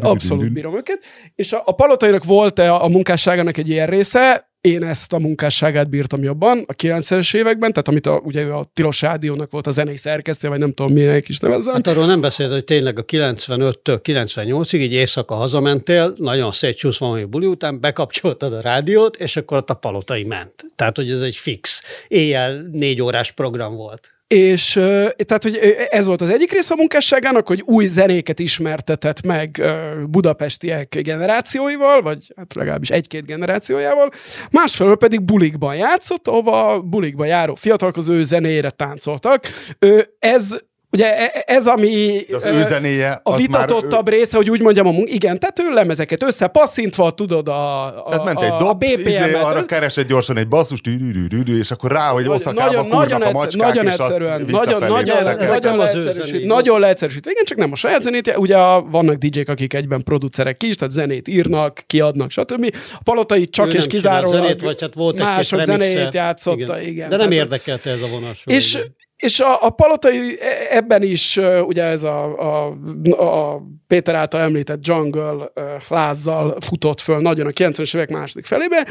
[0.00, 0.98] Abszolút bírom őket.
[1.34, 5.88] És a, a palotainak volt a, a munkásságának egy ilyen része, én ezt a munkásságát
[5.88, 9.96] bírtam jobban a 90-es években, tehát amit a, ugye a Tilos Rádiónak volt a zenei
[9.96, 11.74] szerkesztő, vagy nem tudom milyenek is nevezzem.
[11.74, 17.24] Hát arról nem beszélt, hogy tényleg a 95-től 98-ig, így éjszaka hazamentél, nagyon szétcsúszva valami
[17.24, 20.64] buli után, bekapcsoltad a rádiót, és akkor ott a palotai ment.
[20.76, 24.12] Tehát, hogy ez egy fix, éjjel négy órás program volt.
[24.28, 24.72] És
[25.16, 25.56] tehát, hogy
[25.90, 29.62] ez volt az egyik része a munkásságának, hogy új zenéket ismertetett meg
[30.10, 34.10] budapestiek generációival, vagy hát legalábbis egy-két generációjával,
[34.50, 39.44] másfelől pedig bulikban játszott, ahova bulikban járó fiatalok az ő zenéjére táncoltak.
[40.18, 40.56] Ez
[40.90, 44.50] Ugye e- ez, ami De az ö, ő zenéje, a az vitatottabb már, része, hogy
[44.50, 48.44] úgy mondjam, a mun- igen, tehát ő lemezeket összepasszintva, tudod, a, a, tehát ment a,
[48.44, 50.80] egy a dob, izé, arra keresett gyorsan egy basszus,
[51.60, 55.04] és akkor rá, hogy nagyon, Oszakába nagyon, a macskák, nagyon és azt egyszerűen, visszafelé nagyon,
[55.04, 57.26] nagyon, nagyon leegyszerűsít, nagyon leegyszerűsít.
[57.26, 58.56] Igen, csak nem a saját zenét, ugye
[58.90, 62.74] vannak DJ-k, akik egyben producerek is, tehát zenét írnak, kiadnak, stb.
[62.92, 67.08] A Palotai csak Ő és kizárólag zenét, vagy hát volt mások zenét játszotta, igen.
[67.08, 68.78] De nem érdekelte ez a vonal és.
[69.18, 72.76] És a, a palotai e- ebben is, ugye ez a, a,
[73.24, 75.52] a Péter által említett jungle
[75.88, 78.86] lázzal futott föl nagyon a 90-es évek második felébe,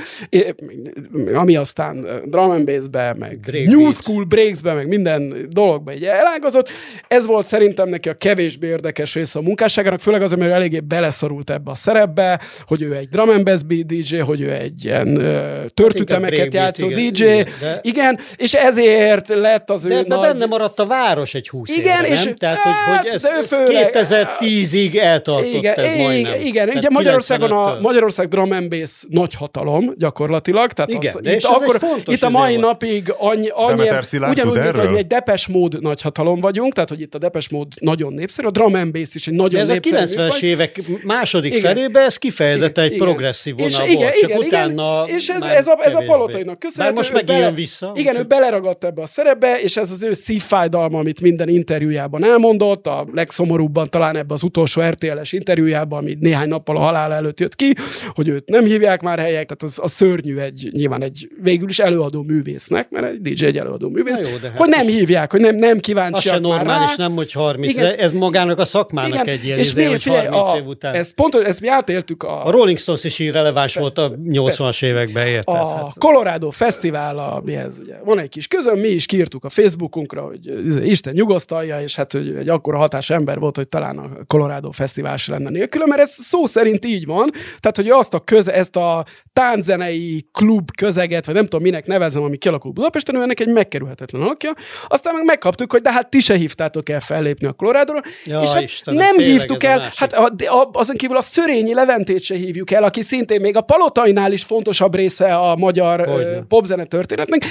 [1.33, 3.79] ami aztán drum and bass-be, meg Breakbeat.
[3.79, 6.69] new school breaks-be, meg minden dologba így elágazott.
[7.07, 11.49] Ez volt szerintem neki a kevésbé érdekes része a munkásságának, főleg az, mert eléggé beleszorult
[11.49, 15.19] ebbe a szerepbe, hogy ő egy drum and bass beat DJ, hogy ő egy ilyen
[15.19, 19.89] ö, törtütemeket játszó igen, DJ, igen, de- igen, és ezért lett az ő
[20.21, 22.35] De, benne maradt a város egy húsz Igen, évre, és- nem?
[22.35, 26.41] Tehát, hát, hogy, hogy ez, ő ez főleg- 2010-ig eltartott igen, ez igen, majdnem.
[26.41, 27.81] igen, ugye Magyarországon a 95-től.
[27.81, 32.29] Magyarország drum and bass nagy hatalom gyakorlatilag, tehát Igen, az, itt, ez akkor, itt a
[32.29, 33.89] mai napig annyi, annyi
[34.29, 37.67] ugyanúgy, mint hogy egy Depes mód nagy hatalom vagyunk, tehát hogy itt a Depes mód
[37.79, 40.39] nagyon népszerű, a drum and bass is egy nagyon De ez a népszerű 90-es műfaj.
[40.49, 41.75] évek második Igen.
[41.75, 45.67] felébe ez kifejezetten egy progresszív vonal és volt, igen, csak igen, utána és ez, ez,
[45.67, 46.95] a, ez a palotainak köszönhető.
[46.95, 47.91] most megint vissza.
[47.95, 52.87] Igen, ő beleragadt ebbe a szerepbe, és ez az ő szívfájdalma, amit minden interjújában elmondott,
[52.87, 57.55] a legszomorúbban talán ebben az utolsó RTL-es interjújában, ami néhány nappal a halál előtt jött
[57.55, 57.73] ki,
[58.13, 61.79] hogy őt nem hívják már helyek, tehát az, az szörnyű egy, nyilván egy végül is
[61.79, 65.41] előadó művésznek, mert egy DJ egy előadó művész, jó, de hát hogy nem hívják, hogy
[65.41, 67.07] nem, nem Az kíváncsiak se már normális, rá.
[67.07, 67.93] nem, hogy 30, Igen.
[67.97, 70.93] ez magának a szakmának egy ilyen és izé, mi, hogy figyelj, 30 a, év után.
[70.93, 75.27] ezt pontos, ezt mi átéltük a, A Rolling Stones is irreleváns volt a 80-as években,
[75.27, 75.55] érted?
[75.55, 79.49] a Hát, Colorado Fesztivál, a, mihez, ugye, van egy kis közöm, mi is kiírtuk a
[79.97, 83.97] Facebookunkra, hogy izé, Isten nyugosztalja, és hát hogy egy akkora hatás ember volt, hogy talán
[83.97, 87.29] a Colorado Fesztivál se lenne nélküle, mert ez szó szerint így van,
[87.59, 92.23] tehát hogy azt a köze, ezt a tánczenei klub közeget, vagy nem tudom minek nevezem,
[92.23, 94.51] ami kialakult Budapesten, ő ennek egy megkerülhetetlen alakja.
[94.87, 98.51] Aztán meg megkaptuk, hogy de hát ti se hívtátok el fellépni a Colorado-ra, Ja, és
[98.51, 99.99] hát Istenem, nem hívtuk el, másik.
[99.99, 103.61] hát a, a, azon kívül a Szörényi Leventét se hívjuk el, aki szintén még a
[103.61, 106.41] Palotainál is fontosabb része a magyar Hogyne.
[106.47, 107.45] popzene történetnek.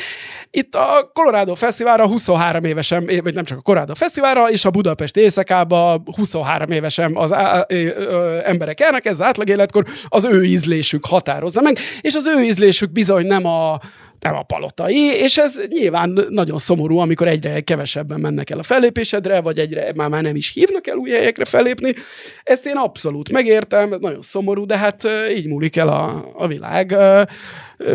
[0.51, 2.07] Itt a Colorado Fesztiválra
[2.37, 7.33] 23 évesen, vagy nem csak a Colorado Fesztiválra, és a Budapest éjszakába 23 évesen az
[7.33, 12.15] á, ö, ö, emberek elnek, ez az átlag életkor, az ő ízlésük határozza meg, és
[12.15, 13.81] az ő ízlésük bizony nem a
[14.21, 19.41] nem a palotai, és ez nyilván nagyon szomorú, amikor egyre kevesebben mennek el a fellépésedre,
[19.41, 21.95] vagy egyre már, már nem is hívnak el új helyekre fellépni.
[22.43, 26.97] Ezt én abszolút megértem, ez nagyon szomorú, de hát így múlik el a, a világ.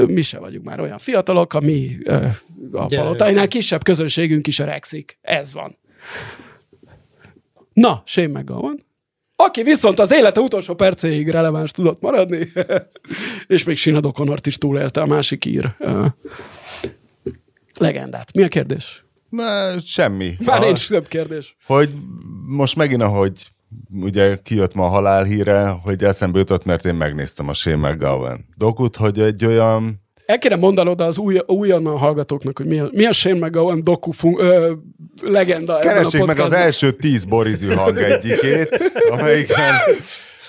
[0.08, 1.98] Mi se vagyunk már olyan fiatalok, a mi
[2.72, 5.18] a Gyere, palotainál kisebb közönségünk is öregszik.
[5.22, 5.78] Ez van.
[7.74, 8.86] Na, Shane McGowan.
[9.46, 12.52] Aki viszont az élete utolsó percéig releváns tudott maradni,
[13.48, 15.76] és még Sinead O'Connort is túlélte a másik ír
[17.78, 18.34] legendát.
[18.34, 19.06] Mi a kérdés?
[19.30, 20.34] Na, semmi.
[20.46, 21.56] Már A- nincs több kérdés.
[21.66, 21.90] Hogy
[22.48, 23.52] most megint, ahogy
[23.92, 28.46] ugye kijött ma a halál híre, hogy eszembe jutott, mert én megnéztem a Shane McGowan
[28.58, 30.01] dokut, hogy egy olyan
[30.32, 34.12] El kéne mondanod az új, újonnan hallgatóknak, hogy mi a, mi a Shane McGowan doku
[34.12, 34.74] fun, ö,
[35.22, 39.74] legenda Keressék meg az első tíz borizű hang egyikét, amelyikben,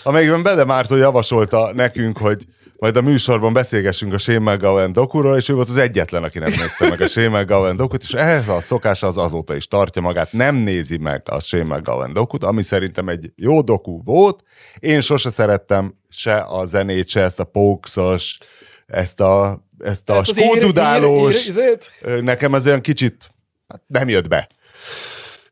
[0.02, 2.44] amelyikben Bede Mártó javasolta nekünk, hogy
[2.76, 6.50] majd a műsorban beszélgessünk a Shane McGowan dokuról, és ő volt az egyetlen, aki nem
[6.50, 10.32] nézte meg a Shane McGowan dokut, és ehhez a szokása az azóta is tartja magát,
[10.32, 14.42] nem nézi meg a Shane McGowan dokut, ami szerintem egy jó doku volt.
[14.78, 18.38] Én sose szerettem se a zenét, se ezt a pókszos,
[18.92, 21.50] ezt a, ezt a skódudálós,
[22.20, 23.30] nekem ez olyan kicsit
[23.68, 24.48] hát nem jött be.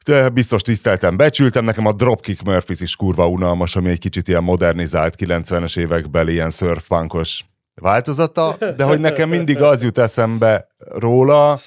[0.05, 4.43] De biztos tiszteltem, becsültem, nekem a Dropkick Murphys is kurva unalmas, ami egy kicsit ilyen
[4.43, 11.59] modernizált 90-es évekbeli ilyen surfpunkos változata, de hogy nekem mindig az jut eszembe róla,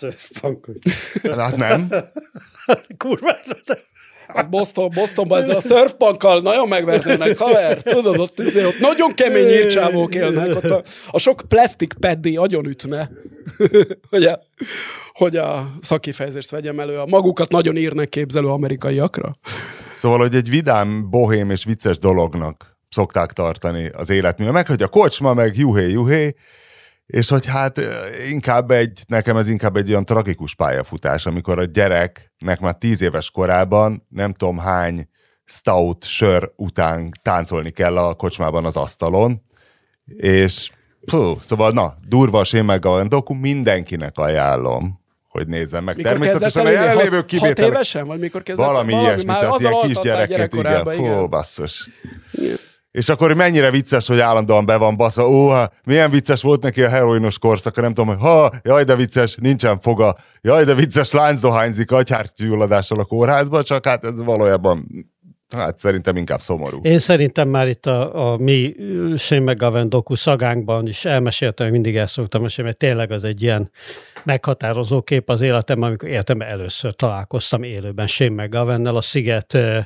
[1.37, 1.87] hát nem,
[2.97, 3.37] Kurva.
[4.27, 7.81] Az Boston, Bostonban ezzel a surfpunkkal nagyon megvernének, haver.
[7.81, 10.55] Tudod, ott, izé, ott nagyon kemény írcsávók élnek.
[10.55, 13.11] Ott a, a sok plastic paddy agyon ütne,
[14.09, 14.39] hogy, a,
[15.13, 16.97] hogy a szakifejezést vegyem elő.
[16.97, 19.35] A magukat nagyon írnek képzelő amerikaiakra.
[19.95, 24.49] Szóval, hogy egy vidám, bohém és vicces dolognak szokták tartani az életmű.
[24.49, 26.35] Meg, hogy a kocsma, meg juhé, juhé,
[27.05, 27.79] és hogy hát
[28.29, 33.31] inkább egy, nekem ez inkább egy olyan tragikus pályafutás, amikor a gyereknek már tíz éves
[33.31, 35.07] korában nem tudom hány
[35.45, 39.41] stout sör után táncolni kell a kocsmában az asztalon,
[40.05, 40.71] és
[41.05, 45.95] pú, szóval na, durva a Shane McGowan doku, mindenkinek ajánlom, hogy nézzem meg.
[45.95, 47.01] Mikor Természetesen a kezdett el írni?
[47.01, 48.07] jelenlévők Hat- évesen?
[48.07, 48.65] Vagy mikor kezdett?
[48.65, 51.89] Valami, ilyesmi, már tehát ilyen kisgyerekként, igen, fú, basszus.
[52.93, 56.83] És akkor mennyire vicces, hogy állandóan be van basza, ó, hát, milyen vicces volt neki
[56.83, 61.11] a heroinos korszaka, nem tudom, hogy ha, jaj, de vicces, nincsen foga, jaj, de vicces,
[61.11, 64.87] láncdohányzik agyhártyúladással a kórházba, csak hát ez valójában,
[65.53, 66.79] hát szerintem inkább szomorú.
[66.81, 68.75] Én szerintem már itt a, a mi
[69.17, 73.71] Shane McGowan doku szagánkban is elmeséltem, mindig el szoktam mesélni, mert tényleg az egy ilyen
[74.23, 79.79] meghatározó kép az életemben, amikor életemben először találkoztam élőben Shane McGowan-nel a sziget ö,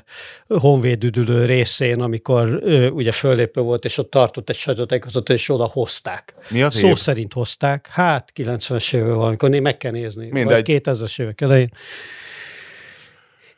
[0.47, 6.33] honvédüdülő részén, amikor ö, ugye föllépő volt, és ott tartott egy sajtótájékoztatót, és oda hozták.
[6.49, 6.95] Mi az Szó év?
[6.95, 10.29] szerint hozták, hát 90-es évek valamikor, né, meg kell nézni.
[10.31, 10.67] Mindegy.
[10.67, 11.69] Vagy 2000-es évek elején.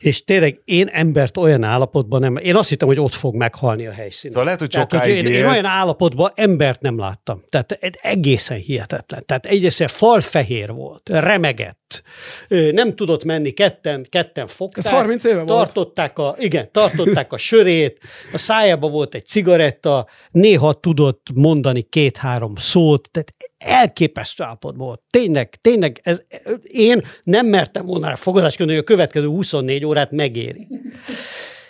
[0.00, 3.92] És tényleg én embert olyan állapotban nem, én azt hittem, hogy ott fog meghalni a
[3.92, 4.30] helyszínen.
[4.30, 7.42] Szóval lehet, hogy Tehát, sokáig én, én olyan állapotban embert nem láttam.
[7.48, 9.22] Tehát egy- egészen hihetetlen.
[9.26, 12.02] Tehát egyrészt falfehér volt, remegett,
[12.48, 14.84] nem tudott menni, ketten, ketten fogták.
[14.84, 15.46] Ez 30 éve volt.
[15.48, 17.98] tartották A, igen, tartották a sörét,
[18.32, 25.00] a szájába volt egy cigaretta, néha tudott mondani két-három szót, tehát elképesztő állapotban volt.
[25.10, 26.22] Tényleg, tényleg, ez,
[26.62, 30.68] én nem mertem volna rá fogadást kötni, hogy a következő 24 órát megéri.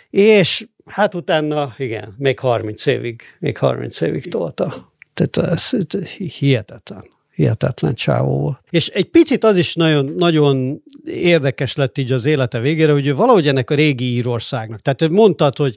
[0.09, 4.93] És hát utána, igen, még 30 évig, még 30 évig tolta.
[5.13, 7.03] Tehát ez, ez hihetetlen.
[7.35, 8.57] Hihetetlen csávó volt.
[8.69, 13.15] És egy picit az is nagyon, nagyon érdekes lett így az élete végére, hogy ő
[13.15, 14.79] valahogy ennek a régi Írországnak.
[14.79, 15.75] Tehát mondtad, hogy,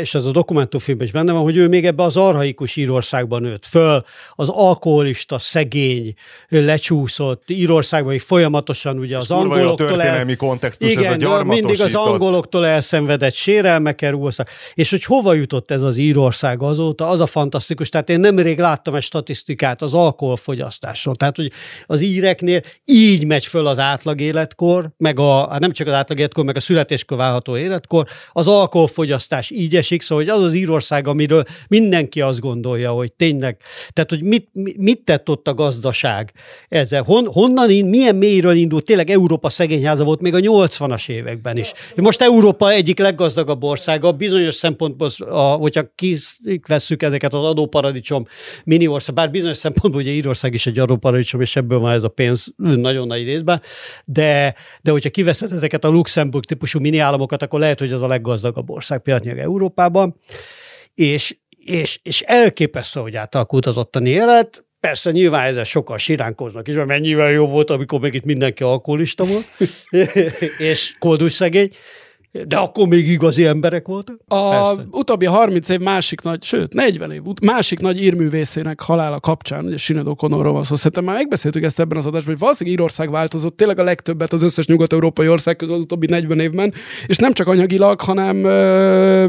[0.00, 3.66] és ez a dokumentumfilmben is benne van, hogy ő még ebbe az arhaikus Írországban nőtt
[3.66, 6.14] föl, az alkoholista, szegény,
[6.48, 9.86] lecsúszott Írországban, hogy folyamatosan ugye az angoloktól...
[9.86, 14.48] a történelmi kontextus, igen, ez a mindig az angoloktól elszenvedett sérelmekkel rúgoztak.
[14.74, 17.88] És hogy hova jutott ez az Írország azóta, az a fantasztikus.
[17.88, 20.51] Tehát én nemrég láttam egy statisztikát az alkoholfogyasztásról.
[21.16, 21.52] Tehát, hogy
[21.86, 26.18] az íreknél így megy föl az átlag életkor, meg a, hát nem csak az átlag
[26.18, 31.06] életkor, meg a születéskor válható életkor, az alkoholfogyasztás így esik, szóval hogy az az Írország,
[31.06, 33.56] amiről mindenki azt gondolja, hogy tényleg,
[33.90, 36.32] tehát hogy mit, mit tett ott a gazdaság
[36.68, 41.72] ezzel, Hon, honnan, milyen mélyről indult, tényleg Európa szegényháza volt még a 80-as években is.
[41.96, 48.26] Most Európa egyik leggazdagabb országa, bizonyos szempontból, a, hogyha kivesszük ezeket az adóparadicsom
[48.64, 52.08] mini ország, bár bizonyos szempontból ugye Írország is egy adóparadicsom, és ebből van ez a
[52.08, 53.62] pénz nagyon nagy részben,
[54.04, 58.06] de, de hogyha kiveszed ezeket a Luxemburg típusú mini államokat, akkor lehet, hogy az a
[58.06, 60.18] leggazdagabb ország pillanatnyilag Európában,
[60.94, 66.74] és, és, és elképesztő, hogy átalakult az ottani élet, Persze, nyilván ezzel sokan siránkoznak is,
[66.74, 69.44] mert mennyivel jó volt, amikor még itt mindenki alkoholista volt,
[70.70, 71.70] és koldus szegény,
[72.46, 74.16] de akkor még igazi emberek voltak?
[74.26, 74.86] A Persze.
[74.90, 80.06] utóbbi 30 év másik nagy, sőt 40 év másik nagy írművészének halála kapcsán, ugye Sinead
[80.10, 83.78] O'Connorról van szó, szerintem már megbeszéltük ezt ebben az adásban, hogy valószínűleg Írország változott tényleg
[83.78, 86.74] a legtöbbet az összes nyugat-európai ország közül az utóbbi 40 évben,
[87.06, 89.26] és nem csak anyagilag, hanem ö,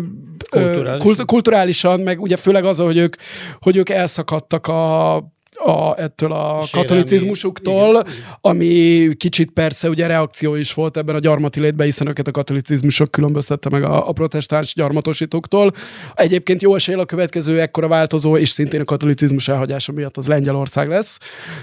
[0.50, 1.04] Kulturális.
[1.04, 3.16] Kult, kulturálisan, meg ugye főleg az, hogy ők,
[3.62, 5.33] hogy ők elszakadtak a
[5.64, 11.60] a, ettől a katolicizmusuktól, igen, ami kicsit persze ugye reakció is volt ebben a gyarmati
[11.60, 15.72] létben, hiszen őket a katolicizmusok különböztette meg a, a protestáns gyarmatosítóktól.
[16.16, 20.90] Egyébként jó esély a következő ekkora változó, és szintén a katolicizmus elhagyása miatt az Lengyelország
[20.90, 21.18] lesz.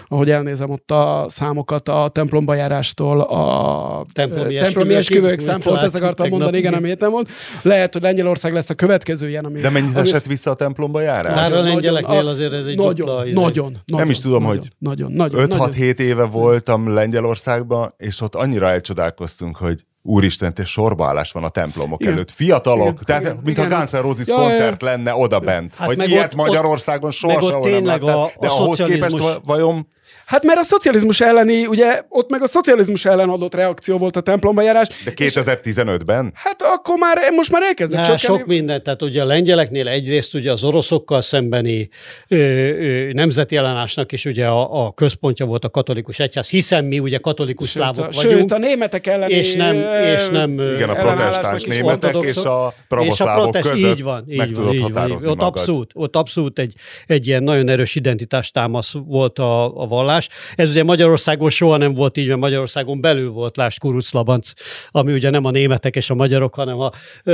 [0.09, 6.29] Ahogy elnézem ott a számokat a templomba járástól, a templomi, templomi esküvők számolt, ezt akartam
[6.29, 7.29] mondani, igen, ami nem volt.
[7.63, 9.61] Lehet, hogy Lengyelország lesz a következő ilyen, ami...
[9.61, 11.35] De mennyit esett vissza a templomba járás?
[11.35, 14.73] Már a lengyeleknél azért ez egy nagyon, dupla, nagyon, nagyon, nem is tudom, nagyon, hogy
[14.79, 21.45] nagyon, nagyon, 5-6-7 éve voltam Lengyelországban, és ott annyira elcsodálkoztunk, hogy úristen, te sorbaállás van
[21.45, 22.13] a templomok igen.
[22.13, 22.31] előtt.
[22.31, 23.73] Fiatalok, igen, tehát igen, mint igen.
[23.73, 25.75] a Guns N' Roses ja, koncert ja, lenne oda bent.
[25.75, 28.09] Hát hogy ilyet ott, Magyarországon soha sehol nem láttam.
[28.09, 29.87] A, a de ahhoz képest vajon
[30.31, 34.21] Hát mert a szocializmus elleni, ugye ott meg a szocializmus ellen adott reakció volt a
[34.21, 34.89] templomba járás.
[35.05, 36.33] De 2015-ben?
[36.35, 38.19] Hát akkor már, most már elkezdett csökkenni.
[38.19, 41.89] Sok mindent, tehát ugye a lengyeleknél egyrészt ugye az oroszokkal szembeni
[42.29, 46.99] ö, ö, nemzeti ellenállásnak is ugye a, a központja volt a katolikus egyház, hiszen mi
[46.99, 48.39] ugye katolikus sőt, szlávok a, vagyunk.
[48.39, 53.51] Sőt, a németek elleni és nem, és nem Igen, a protestáns németek és a pravoszlávok
[53.51, 55.31] között így van, így meg van, így van, így van.
[55.31, 56.75] Ott abszolút, ott abszolút egy,
[57.07, 60.29] egy ilyen nagyon erős identitástámasz volt a, a vallás.
[60.55, 64.53] Ez ugye Magyarországon soha nem volt így, mert Magyarországon belül volt, lásd Kuruc Labanc,
[64.91, 66.91] ami ugye nem a németek és a magyarok, hanem a,
[67.25, 67.31] a,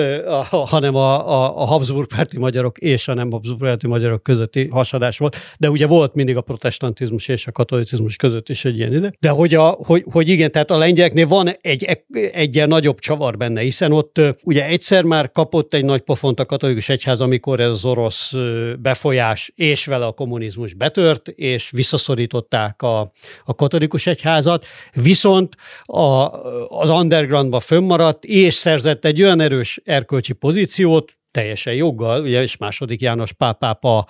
[0.50, 4.68] a, hanem a, a, a Habsburg párti magyarok és a nem Habsburg párti magyarok közötti
[4.68, 5.36] hasadás volt.
[5.58, 9.12] De ugye volt mindig a protestantizmus és a katolicizmus között is egy ilyen ide.
[9.20, 12.02] De hogy, a, hogy, hogy igen, tehát a lengyeleknél van egy,
[12.32, 16.44] egy ilyen nagyobb csavar benne, hiszen ott ugye egyszer már kapott egy nagy pofont a
[16.44, 18.32] katolikus egyház, amikor ez az orosz
[18.78, 23.12] befolyás és vele a kommunizmus betört, és visszaszorították a,
[23.44, 26.30] a katolikus egyházat, viszont a,
[26.68, 33.00] az undergroundban fönnmaradt, és szerzett egy olyan erős erkölcsi pozíciót, teljesen joggal, ugye, és második
[33.00, 34.06] János pápápa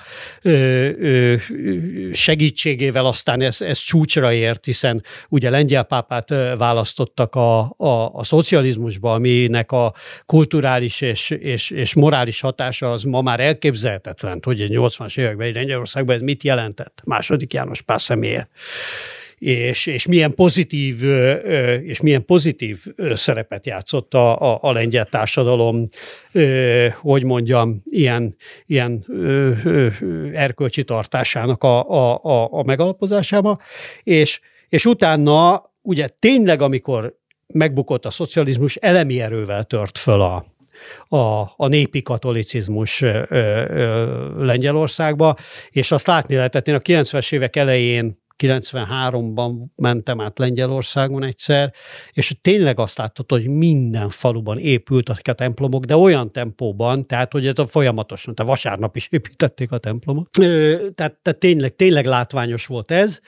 [2.12, 9.14] segítségével aztán ez, ez csúcsra ért, hiszen ugye lengyel pápát választottak a, a, a szocializmusba,
[9.14, 9.94] aminek a
[10.26, 16.14] kulturális és, és, és morális hatása az ma már elképzelhetetlen, hogy a 80-as években Lengyelországban
[16.14, 17.02] ez mit jelentett?
[17.04, 18.48] Második János pár személye
[19.38, 21.02] és, és milyen pozitív
[21.82, 25.88] és milyen pozitív szerepet játszott a, a, a lengyel társadalom,
[27.00, 29.04] hogy mondjam, ilyen, ilyen
[30.34, 33.60] erkölcsi tartásának a, a, a, a megalapozásába,
[34.02, 40.46] és, és utána ugye tényleg, amikor megbukott a szocializmus, elemi erővel tört föl a,
[41.16, 45.36] a, a népi katolicizmus ö, ö, Lengyelországba,
[45.70, 51.72] és azt látni lehetett, én a 90-es évek elején 93-ban mentem át Lengyelországon egyszer,
[52.12, 57.46] és tényleg azt láttad, hogy minden faluban épültek a templomok, de olyan tempóban, tehát hogy
[57.46, 60.30] ez a folyamatosan, tehát vasárnap is építették a templomot.
[60.30, 63.20] Tehát, tehát tényleg, tényleg látványos volt ez,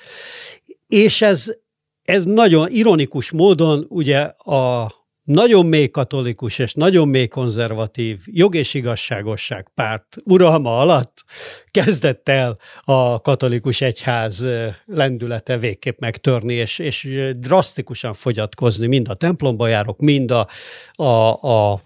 [0.87, 1.55] és ez,
[2.03, 4.93] ez nagyon ironikus módon ugye a
[5.29, 11.25] nagyon mély katolikus és nagyon mély konzervatív jog és igazságosság párt uralma alatt
[11.71, 14.47] kezdett el a katolikus egyház
[14.87, 20.49] lendülete végképp megtörni, és, és drasztikusan fogyatkozni, mind a templomba járok, mind a,
[20.93, 21.83] a, a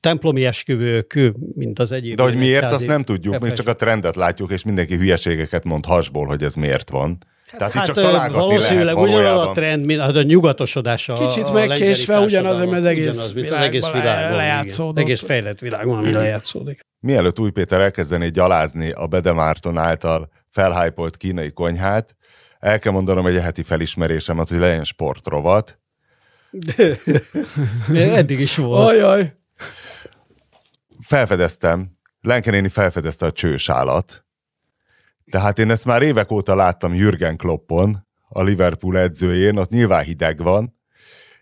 [0.00, 1.18] templomi esküvők,
[1.54, 2.16] mind az egyéb.
[2.16, 5.84] De hogy miért, azt nem tudjuk, mi csak a trendet látjuk, és mindenki hülyeségeket mond
[5.84, 7.18] hasból, hogy ez miért van.
[7.50, 11.10] Tehát hát, itt csak találgatni valószínűleg lehet ugyanaz a trend, mint hát a nyugatosodás.
[11.14, 14.98] Kicsit megkésve ugyanaz, az egész, ugyanaz, mint az egész világban lejátszódott.
[14.98, 16.80] Egész fejlett világban, ami lejátszódik.
[17.00, 22.16] Mielőtt új Péter elkezdeni gyalázni a Bedemárton által felhájpolt kínai konyhát,
[22.58, 25.78] el kell mondanom egy heti felismerésemet, hogy legyen sportrovat.
[27.94, 28.88] Eddig is volt.
[28.88, 29.32] Ajaj.
[31.00, 34.25] Felfedeztem, Lenke néni felfedezte a csősálat,
[35.30, 40.42] tehát én ezt már évek óta láttam Jürgen Kloppon, a Liverpool edzőjén, ott nyilván hideg
[40.42, 40.74] van,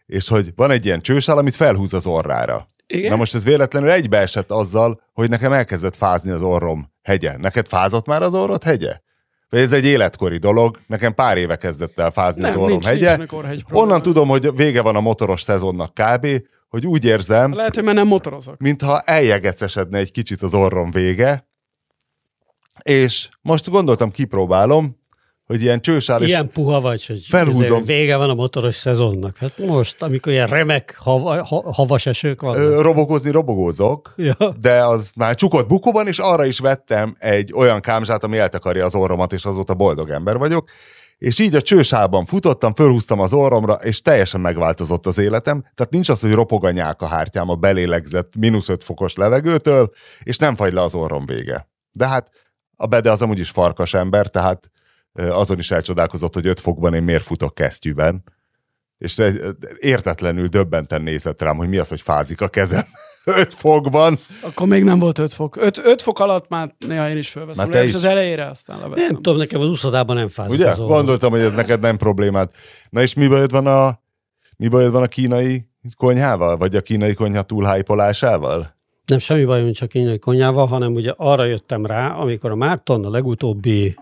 [0.06, 2.66] és hogy van egy ilyen csősál, amit felhúz az orrára.
[2.86, 3.10] Igen?
[3.10, 7.36] Na most ez véletlenül egybeesett azzal, hogy nekem elkezdett fázni az orrom hegye.
[7.36, 9.00] Neked fázott már az orrod hegye?
[9.48, 12.84] Vagy ez egy életkori dolog, nekem pár éve kezdett el fázni Nem, az orrom nincs,
[12.84, 13.16] hegye.
[13.16, 16.26] Nincs Onnan tudom, hogy vége van a motoros szezonnak kb.,
[16.68, 17.54] hogy úgy érzem...
[17.54, 18.58] Lehet, hogy már nem motorozok.
[18.58, 21.48] Mintha eljegecesedne egy kicsit az orrom vége,
[22.84, 25.02] és most gondoltam, kipróbálom,
[25.46, 27.84] hogy ilyen csősál Ilyen puha vagy, hogy felhúzom.
[27.84, 29.36] vége van a motoros szezonnak.
[29.36, 32.80] Hát most, amikor ilyen remek hava, ha, havas esők vannak.
[32.80, 34.36] Robogozni robogózok, ja.
[34.60, 38.94] de az már csukott bukóban, és arra is vettem egy olyan kámzsát, ami eltakarja az
[38.94, 40.70] orromat, és azóta boldog ember vagyok.
[41.18, 45.60] És így a csősában futottam, fölhúztam az orromra, és teljesen megváltozott az életem.
[45.60, 49.90] Tehát nincs az, hogy ropog a nyák a hártyám a belélegzett mínusz 5 fokos levegőtől,
[50.22, 51.68] és nem fagy le az orrom vége.
[51.92, 52.30] De hát
[52.76, 54.70] a Bede az amúgy is farkas ember, tehát
[55.12, 58.22] azon is elcsodálkozott, hogy öt fokban én miért futok kesztyűben.
[58.98, 59.22] És
[59.78, 62.84] értetlenül döbbenten nézett rám, hogy mi az, hogy fázik a kezem.
[63.24, 64.18] öt fokban.
[64.42, 65.56] Akkor még nem volt öt fok.
[65.56, 67.68] Öt, öt fok alatt már néha én is fölveszem.
[67.68, 67.94] Már is.
[67.94, 69.06] az elejére, aztán leveszem.
[69.06, 70.74] Nem tudom, nekem az úszodában nem fázik Ugye?
[70.74, 72.50] Gondoltam, hogy ez neked nem problémád.
[72.90, 74.00] Na és mi bajod van a,
[74.56, 76.56] mi bajod van a kínai konyhával?
[76.56, 78.76] Vagy a kínai konyha túlhájpolásával?
[79.06, 83.10] Nem semmi bajom csak kínai konyával, hanem ugye arra jöttem rá, amikor a Márton a
[83.10, 83.96] legutóbbi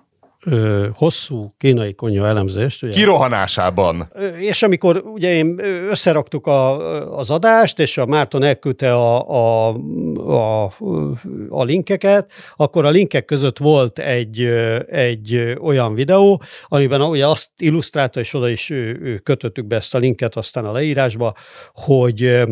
[0.44, 2.82] ö, hosszú kínai konyha elemzést.
[2.82, 4.08] Ugye, Kirohanásában.
[4.38, 5.58] És amikor ugye én
[5.90, 9.74] összeraktuk a, az adást, és a Márton elküldte a, a,
[10.16, 10.64] a,
[11.48, 14.40] a linkeket, akkor a linkek között volt egy,
[14.88, 18.72] egy olyan videó, amiben ugye azt illusztrálta, és oda is
[19.22, 21.34] kötöttük be ezt a linket aztán a leírásba,
[21.72, 22.42] hogy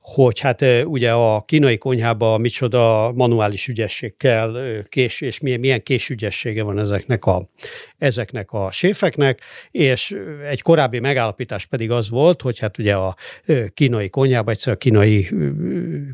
[0.00, 6.62] hogy hát ugye a kínai konyhában micsoda manuális ügyesség kell, kés, és milyen, milyen késügyessége
[6.62, 7.48] van ezeknek a,
[7.98, 9.40] ezeknek a séfeknek,
[9.70, 10.16] és
[10.48, 13.16] egy korábbi megállapítás pedig az volt, hogy hát ugye a
[13.74, 15.28] kínai konyhában egyszer a kínai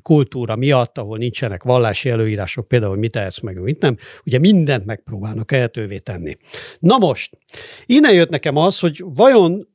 [0.03, 4.85] kultúra miatt, ahol nincsenek vallási előírások, például, hogy mit tehetsz meg, mit nem, ugye mindent
[4.85, 6.37] megpróbálnak lehetővé tenni.
[6.79, 7.39] Na most,
[7.87, 9.75] innen jött nekem az, hogy vajon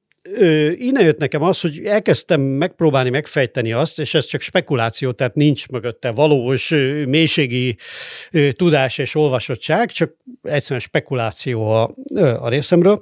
[0.77, 5.67] innen jött nekem az, hogy elkezdtem megpróbálni megfejteni azt, és ez csak spekuláció, tehát nincs
[5.67, 6.69] mögötte valós
[7.05, 7.77] mélységi
[8.51, 10.13] tudás és olvasottság, csak
[10.43, 11.95] egyszerűen spekuláció a,
[12.39, 13.01] a részemről,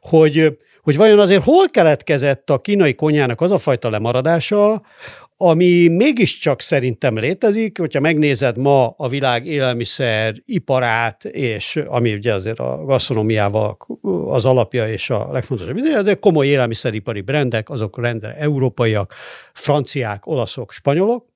[0.00, 4.82] hogy hogy vajon azért hol keletkezett a kínai konyának az a fajta lemaradása,
[5.42, 12.58] ami mégiscsak szerintem létezik, hogyha megnézed ma a világ élelmiszer iparát, és ami ugye azért
[12.58, 13.76] a gasztronómiával
[14.26, 19.14] az alapja és a legfontosabb, azért komoly élelmiszeripari brendek, azok rendre európaiak,
[19.52, 21.26] franciák, olaszok, spanyolok,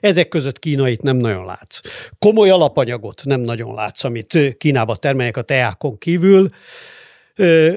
[0.00, 1.80] ezek között kínait nem nagyon látsz.
[2.18, 6.48] Komoly alapanyagot nem nagyon látsz, amit Kínába termelnek a teákon kívül,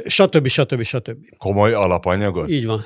[0.06, 0.48] stb.
[0.48, 0.82] stb.
[0.82, 1.18] stb.
[1.38, 2.50] Komoly alapanyagot?
[2.50, 2.86] Így van.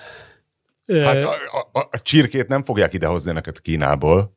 [0.87, 1.29] Hát a,
[1.71, 4.35] a, a csirkét nem fogják idehozni neked Kínából.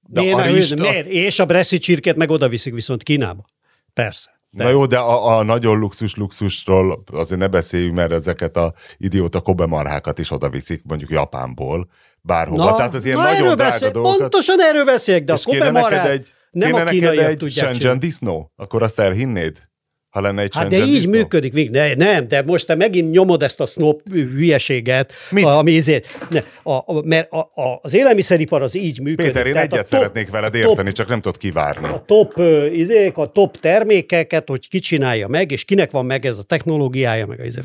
[0.00, 0.96] De Én a rist, miért?
[0.96, 1.06] Azt...
[1.06, 3.44] És a Brexit csirkét meg oda viszik viszont Kínába.
[3.92, 4.38] Persze.
[4.50, 4.64] De.
[4.64, 10.18] Na jó, de a, a nagyon luxus-luxusról azért ne beszéljünk, mert ezeket a idióta kobemarhákat
[10.18, 12.64] is oda viszik, mondjuk Japánból, bárhova.
[12.64, 14.18] Na, Tehát az ilyen na nagyon drága beszél, dolgokat.
[14.18, 18.52] Pontosan erről beszélek, de a kobemarhák egy, nem a kínaiak egy Shenzhen disznó?
[18.56, 19.68] Akkor azt elhinnéd?
[20.10, 21.10] Ha lenne egy Hát de így disznó?
[21.10, 25.44] működik, ne, nem, de most te megint nyomod ezt a snob hülyeséget, Mit?
[25.44, 29.32] ami ezért, ne, a, a, mert a, a, az élelmiszeripar az így működik.
[29.32, 31.88] Péter, én egyet top, szeretnék veled érteni, top, csak nem tudod kivárni.
[31.88, 32.42] A top,
[32.72, 37.26] izék, a top termékeket, hogy ki csinálja meg, és kinek van meg ez a technológiája,
[37.26, 37.60] meg a izé,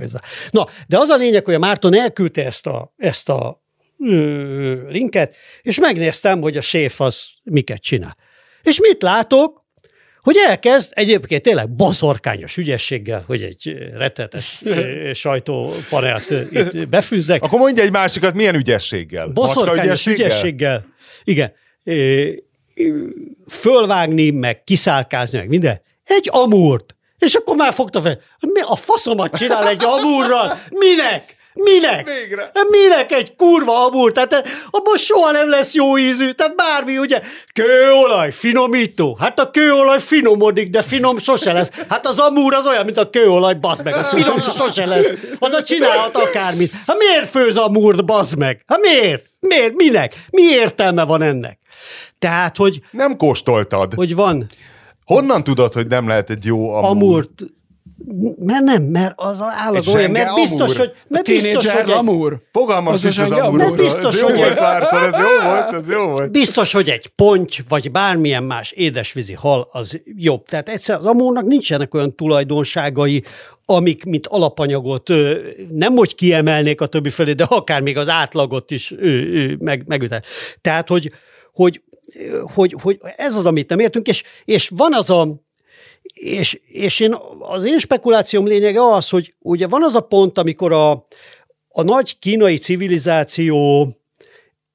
[0.49, 3.63] Na, de az a lényeg, hogy a Márton elküldte ezt a, ezt a
[3.99, 8.17] ö, linket, és megnéztem, hogy a séf az miket csinál.
[8.63, 9.64] És mit látok?
[10.25, 17.43] Hogy elkezd egyébként tényleg baszorkányos ügyességgel, hogy egy rettetes ö, sajtópanelt itt befűzzek.
[17.43, 19.31] Akkor mondja egy másikat, milyen ügyességgel?
[19.33, 20.85] Macska Boszorkányos ügyességgel.
[21.23, 21.53] Igen.
[23.49, 25.81] Fölvágni, meg kiszálkázni, meg minden.
[26.03, 26.95] Egy amúrt.
[27.19, 28.19] És akkor már fogta fel.
[28.39, 30.59] Mi a faszomat csinál egy amúrral?
[30.69, 31.34] Minek?
[31.55, 32.09] Minek?
[32.09, 32.51] Végre.
[32.69, 34.11] Minek egy kurva amúr?
[34.11, 36.31] Tehát eh, abban soha nem lesz jó ízű.
[36.31, 37.21] Tehát bármi, ugye,
[37.53, 39.17] kőolaj, finomító.
[39.19, 41.69] Hát a kőolaj finomodik, de finom sose lesz.
[41.89, 43.93] Hát az amúr az olyan, mint a kőolaj, bazd meg.
[43.93, 45.07] Az finom sose lesz.
[45.39, 46.71] Az a csinálhat akármit.
[46.87, 48.63] Hát miért főz amúrt, bazd meg?
[48.67, 49.25] Hát miért?
[49.39, 49.73] Miért?
[49.75, 50.13] Minek?
[50.29, 51.59] Mi értelme van ennek?
[52.19, 53.93] Tehát, hogy, Nem kóstoltad.
[53.93, 54.47] hogy van
[55.05, 56.89] Honnan tudod, hogy nem lehet egy jó amúr?
[56.89, 57.29] amúrt,
[58.37, 60.77] mert nem, mert az a állat Egy olyan, mert biztos, amúr.
[60.77, 62.37] hogy, mert biztos, Tínédzser hogy Lamúr.
[62.51, 63.75] Fogalmam Az sincs a az amúr.
[63.75, 66.31] biztos, ez jó hogy volt, egy- Vártad, ez jó volt, ez jó volt.
[66.31, 70.45] Biztos, hogy egy ponty, vagy bármilyen más édesvízi hal az jobb.
[70.45, 73.23] Tehát egyszer az amúrnak nincsenek olyan tulajdonságai,
[73.65, 75.09] amik, mint alapanyagot
[75.71, 80.21] nem hogy kiemelnék a többi felé, de akár még az átlagot is ö, meg, megütel.
[80.61, 81.11] Tehát, hogy,
[81.53, 81.81] hogy,
[82.53, 85.43] hogy, hogy ez az, amit nem értünk, és, és van az a,
[86.13, 90.73] és, és én, az én spekulációm lényege az, hogy ugye van az a pont, amikor
[90.73, 90.91] a,
[91.67, 93.89] a nagy kínai civilizáció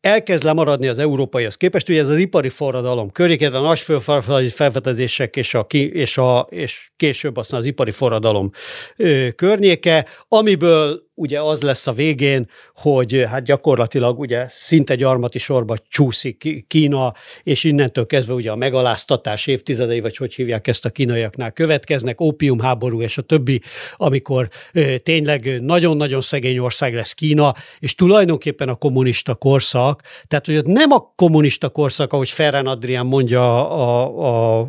[0.00, 5.54] elkezd lemaradni az európaihoz képest, ugye ez az ipari forradalom környékén, a nagy felfedezések és,
[5.54, 8.50] a, és, a, és később aztán az ipari forradalom
[8.96, 15.76] ö, környéke, amiből ugye az lesz a végén, hogy hát gyakorlatilag ugye szinte gyarmati sorba
[15.88, 21.52] csúszik Kína, és innentől kezdve ugye a megaláztatás évtizedei, vagy hogy hívják ezt a kínaiaknál
[21.52, 23.60] következnek, ópiumháború és a többi,
[23.96, 30.56] amikor ö, tényleg nagyon-nagyon szegény ország lesz Kína, és tulajdonképpen a kommunista korszak, tehát hogy
[30.56, 34.68] ott nem a kommunista korszak, ahogy Ferran Adrián mondja a, a, a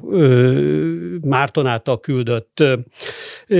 [1.21, 2.73] Márton által küldött ö,
[3.47, 3.57] ö,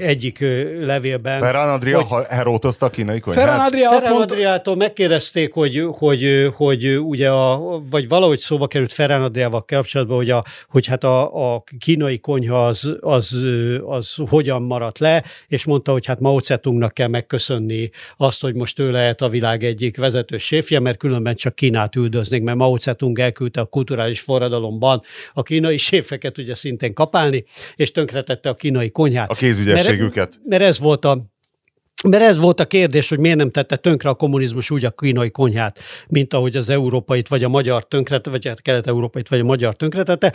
[0.00, 0.84] egyik ö,
[1.22, 1.52] levélben.
[1.52, 3.44] Ferran Adria hogy- herótozta a kínai konyhát?
[3.44, 8.66] Ferran Adria azt Ferran mondta, Adriától megkérdezték, hogy, hogy, hogy ugye a, vagy valahogy szóba
[8.66, 13.38] került Ferran Adriával kapcsolatban, hogy, a, hogy hát a, a kínai konyha az, az,
[13.84, 18.78] az hogyan maradt le, és mondta, hogy hát Mao Zedongnak kell megköszönni azt, hogy most
[18.78, 23.18] ő lehet a világ egyik vezető séfje, mert különben csak Kínát üldöznék, mert Mao Zedong
[23.18, 25.02] elküldte a kulturális forradalomban
[25.34, 27.44] a kínai séfeket ugye szintén kapálni,
[27.76, 29.30] és tönkretette a kínai konyhát.
[29.30, 30.28] A kézügyességüket.
[30.28, 31.11] Mert, mert ez volt a
[32.08, 35.30] mert ez volt a kérdés, hogy miért nem tette tönkre a kommunizmus úgy a kínai
[35.30, 35.78] konyhát,
[36.08, 40.32] mint ahogy az európait, vagy a magyar tönkrete, vagy a kelet-európait, vagy a magyar tönkretette.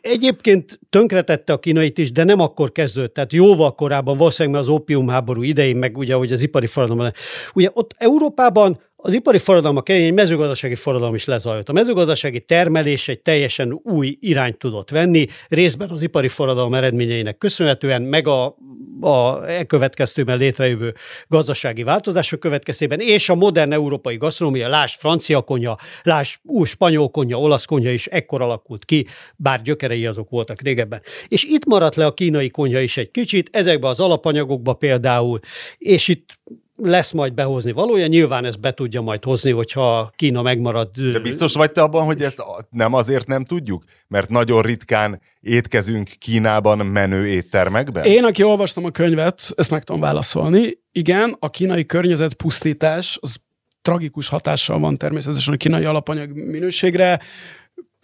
[0.00, 5.42] Egyébként tönkretette a kínait is, de nem akkor kezdődött, tehát jóval korábban, valószínűleg az ópiumháború
[5.42, 7.10] idején, meg ugye, hogy az ipari forradalom.
[7.54, 11.68] Ugye ott Európában az ipari forradalom elején egy mezőgazdasági forradalom is lezajlott.
[11.68, 18.02] A mezőgazdasági termelés egy teljesen új irányt tudott venni, részben az ipari forradalom eredményeinek köszönhetően,
[18.02, 18.56] meg a,
[19.00, 20.94] a e következtőben létrejövő
[21.28, 27.38] gazdasági változások következtében, és a modern európai gasztronómia, láss francia konya, láss új spanyol konya,
[27.38, 31.02] olasz konya is ekkor alakult ki, bár gyökerei azok voltak régebben.
[31.28, 35.40] És itt maradt le a kínai konya is egy kicsit, ezekbe az alapanyagokba például,
[35.78, 36.38] és itt
[36.76, 40.90] lesz majd behozni valója, nyilván ezt be tudja majd hozni, hogyha Kína megmarad.
[40.90, 43.84] De biztos vagy te abban, hogy ezt nem azért nem tudjuk?
[44.08, 48.04] Mert nagyon ritkán étkezünk Kínában menő éttermekben?
[48.04, 50.78] Én, aki olvastam a könyvet, ezt meg tudom válaszolni.
[50.92, 53.36] Igen, a kínai környezet pusztítás az
[53.82, 57.20] tragikus hatással van természetesen a kínai alapanyag minőségre,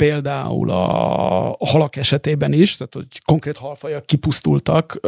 [0.03, 4.99] például a, halak esetében is, tehát hogy konkrét halfajak kipusztultak.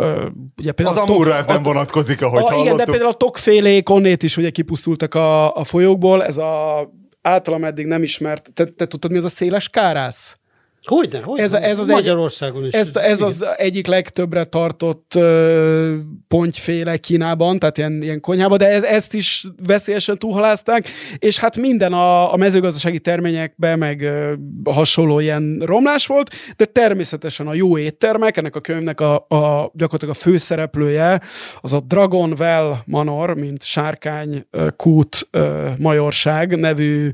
[0.59, 2.91] Ugye Az például a tok- amúra ez nem vonatkozik, ahogy a, igen, de hallottuk.
[2.91, 6.91] például a tokfélék onnét is ugye kipusztultak a, a folyókból, ez a
[7.23, 10.39] általam eddig nem ismert, te, te tudtad, mi az a széles kárász?
[10.85, 11.43] Hogyne, hogyne.
[11.43, 12.73] Ez ez az egy- Magyarországon is.
[12.73, 15.97] Ez, ez az egyik legtöbbre tartott ö,
[16.29, 21.93] pontyféle Kínában, tehát ilyen, ilyen konyhában, de ez, ezt is veszélyesen túlhalázták, és hát minden
[21.93, 24.33] a, a mezőgazdasági terményekben meg ö,
[24.65, 30.15] hasonló ilyen romlás volt, de természetesen a jó éttermek, ennek a könyvnek a, a gyakorlatilag
[30.15, 31.21] a főszereplője,
[31.61, 37.11] az a Dragonwell Manor, mint sárkány ö, kút ö, majorság nevű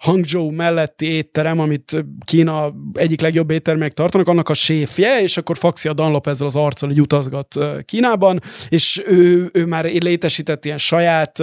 [0.00, 5.92] Hangzhou melletti étterem, amit Kína egyik legjobb éttermek tartanak, annak a séfje, és akkor Faxia
[5.92, 11.38] Dunlop ezzel az arccal így utazgat Kínában, és ő, ő már létesített ilyen saját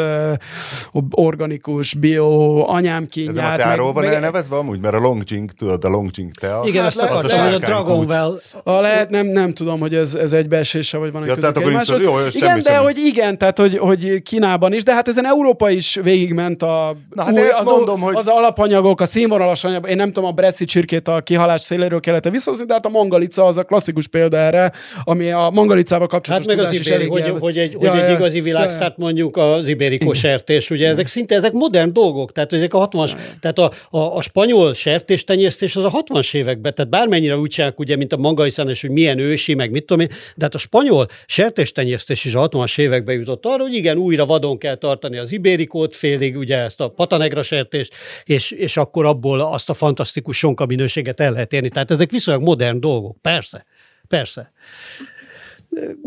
[1.11, 3.35] organikus, bio anyám kínját.
[3.35, 4.79] nem a teáról van elnevezve amúgy?
[4.79, 6.61] Mert a Longjing, tudod, a Longjing tea.
[6.65, 7.57] Igen, Hát azt akartam, az a hogy a.
[7.57, 11.57] Dragonwell A lehet, nem, nem tudom, hogy ez, ez egybeesése, vagy van egy Ja, tehát
[11.57, 12.83] akkor nincs- jó, jó, Igen, semmi, de semmi.
[12.83, 17.23] hogy igen, tehát hogy, hogy Kínában is, de hát ezen Európa is végigment a, Na
[17.23, 20.31] hát ezt az, mondom, hogy- az, ala, alapanyagok, a színvonalas anyag, én nem tudom, a
[20.31, 24.37] Bressi csirkét a kihalás széléről kellett visszahozni, de hát a mangalica az a klasszikus példa
[24.37, 24.71] erre,
[25.03, 28.09] ami a mangalicával kapcsolatos Hát meg az ibéri, hogy, jel- hogy, egy, Ja, hogy egy
[28.09, 28.43] ja, igazi ja.
[28.43, 33.09] világsztárt mondjuk az ibérico sertés, ugye ezek szinte ezek modern dolgok, tehát ezek a 60
[33.39, 37.95] tehát a, a, a spanyol sertéstenyésztés az a 60-as években, tehát bármennyire úgy csinálják, ugye,
[37.95, 41.07] mint a mangalicán, és hogy milyen ősi, meg mit tudom én, de hát a spanyol
[41.25, 45.95] sertéstenyésztés is a 60-as években jutott arra, hogy igen, újra vadon kell tartani az ibérikót
[45.95, 47.93] félig, ugye ezt a patanegra sertést,
[48.37, 51.69] és, és akkor abból azt a fantasztikus sonka minőséget el lehet érni.
[51.69, 53.65] Tehát ezek viszonylag modern dolgok, persze,
[54.07, 54.51] persze.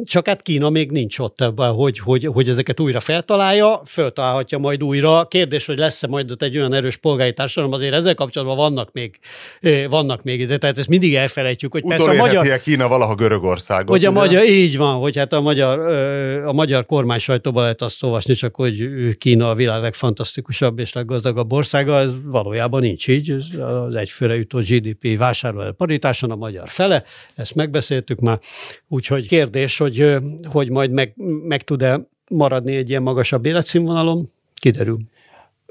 [0.04, 4.82] Csak hát Kína még nincs ott ebben, hogy, hogy, hogy ezeket újra feltalálja, föltalálhatja majd
[4.82, 5.24] újra.
[5.24, 9.18] Kérdés, hogy lesz-e majd ott egy olyan erős polgári társadalom, azért ezzel kapcsolatban vannak még,
[9.88, 10.58] vannak még, ide.
[10.58, 13.88] tehát ezt mindig elfelejtjük, hogy persze a magyar, Utolérheti-e Kína valaha Görögországot?
[13.88, 14.20] hogy a ugye?
[14.20, 15.78] magyar, így van, hogy hát a magyar,
[16.46, 21.52] a magyar kormány sajtóban lehet azt olvasni, csak hogy Kína a világ legfantasztikusabb és leggazdagabb
[21.52, 23.30] országa, ez valójában nincs így.
[23.86, 27.02] Az egyfőre jutó GDP vásárlóerő paritáson a magyar fele,
[27.34, 28.38] ezt megbeszéltük már.
[28.88, 34.98] Úgyhogy kérdés, hogy, ö, hogy majd meg, meg tud-e maradni egy ilyen magasabb életszínvonalon, kiderül.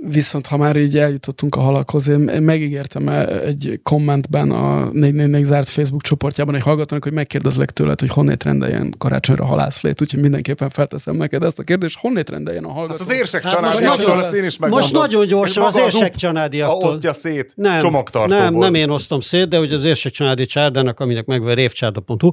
[0.07, 5.69] Viszont ha már így eljutottunk a halakhoz, én én megígértem egy kommentben a 444 zárt
[5.69, 11.15] Facebook csoportjában egy hallgatónak, hogy megkérdezlek tőled, hogy honnét rendeljen karácsonyra halászlét, úgyhogy mindenképpen felteszem
[11.15, 13.03] neked ezt a kérdést, honnét rendeljen a hallgató.
[13.03, 14.89] Hát az érsek Hát családi most attól, én is most megmondom.
[15.01, 16.89] nagyon gyorsan az érsek UP családiaktól.
[16.89, 18.37] Osztja szét Nem, csomagtartóból.
[18.43, 22.31] nem, nem én osztom szét, de hogy az érsek családi csárdának, aminek megvan révcsárda.hu,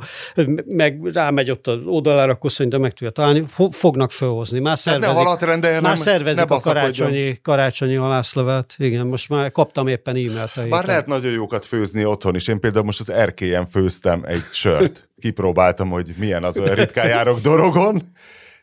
[0.66, 4.58] meg rámegy ott az oldalára, akkor szerintem meg tudja találni, fo- fognak fölhozni.
[4.58, 6.82] Már Hát ne szervezik, halat rendeljen, már szervezik ne a baszakodjon.
[6.82, 8.74] karácsonyi, karácsonyi halászlevet.
[8.76, 10.68] Igen, most már kaptam éppen e-mailt.
[10.68, 12.48] Bár lehet nagyon jókat főzni otthon is.
[12.48, 15.08] Én például most az erkélyen főztem egy sört.
[15.20, 18.02] Kipróbáltam, hogy milyen az olyan ritkán járok dorogon,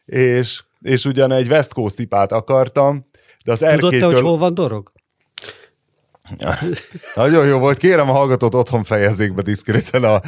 [0.05, 3.05] és, és ugyan egy West Coast ipát akartam,
[3.45, 4.21] de az Tudod te, hogy erkélytől...
[4.21, 4.91] hol van dorog?
[7.15, 10.21] Nagyon jó volt, kérem a hallgatót otthon fejezzék be diszkréten a,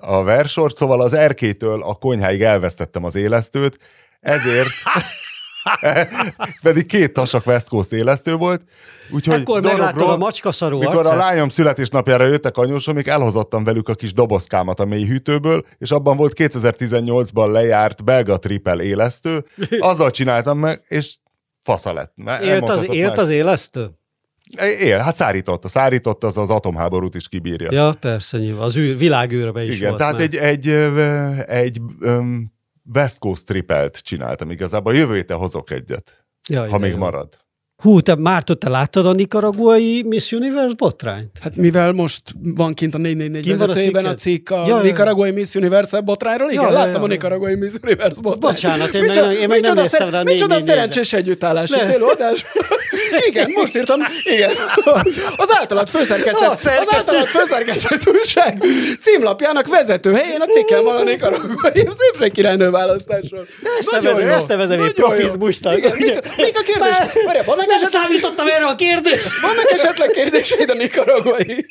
[0.00, 3.78] a versort, szóval az erkétől a konyháig elvesztettem az élesztőt,
[4.20, 4.68] ezért
[6.62, 8.62] pedig két tasak West Coast élesztő volt,
[9.10, 11.16] úgyhogy Ekkor dorogról- a macskaszarú Mikor a arcát?
[11.16, 16.32] lányom születésnapjára jöttek anyósomik, elhozottam velük a kis dobozkámat a mély hűtőből, és abban volt
[16.36, 19.44] 2018-ban lejárt belga tripel élesztő,
[19.78, 21.16] azzal csináltam meg, és
[21.60, 22.14] fasza lett.
[22.42, 23.90] Élt az, élt az élesztő?
[24.80, 25.64] Él, hát szárított.
[25.64, 27.68] A szárított az az atomháborút is kibírja.
[27.72, 28.62] Ja, persze, nyilván.
[28.62, 30.22] Az űr, világűrbe is Igen, volt tehát már.
[30.22, 30.68] egy, egy,
[31.46, 32.52] egy um,
[32.94, 34.94] West Coast tripelt csináltam igazából.
[34.94, 36.96] Jövő héten hozok egyet, Jaj, ha még jó.
[36.96, 37.28] marad.
[37.82, 41.38] Hú, te már te láttad a nikaraguai Miss Universe botrányt?
[41.40, 44.18] Hát mivel most van kint a 444 Kint van a vezetőjében a cikked?
[44.18, 44.82] cikk a Ja.
[44.82, 47.06] Nicaraguai Miss Universe botrányról, igen, Ja, láttam ja, a ja.
[47.06, 48.54] Nicaraguai Miss Universe botrányt.
[48.54, 50.64] Bocsánat, én meg Micsoda- nem- én meg nem néztem rá a Micsoda 444-re.
[50.64, 51.92] szerencsés együttállás, Le.
[51.92, 52.44] élőadás.
[53.28, 54.50] igen, most írtam, igen.
[55.36, 58.62] Az általad főszerkesztett, az általad főszerkesztett újság
[59.00, 63.46] címlapjának vezető helyén a cikkem van a Nicaraguai szépségkirálynő választásról.
[63.78, 64.36] Ezt Nagyon nevezem- jó.
[64.36, 64.86] ezt nevezem jó.
[64.90, 65.76] profizmusnak.
[65.76, 66.96] Igen, mik, a- mik a kérdés?
[67.26, 69.28] Várjál, vannak Nem esetleg számítottam erre a kérdést!
[69.42, 71.66] vannak esetleg kérdéseid a nikaraguai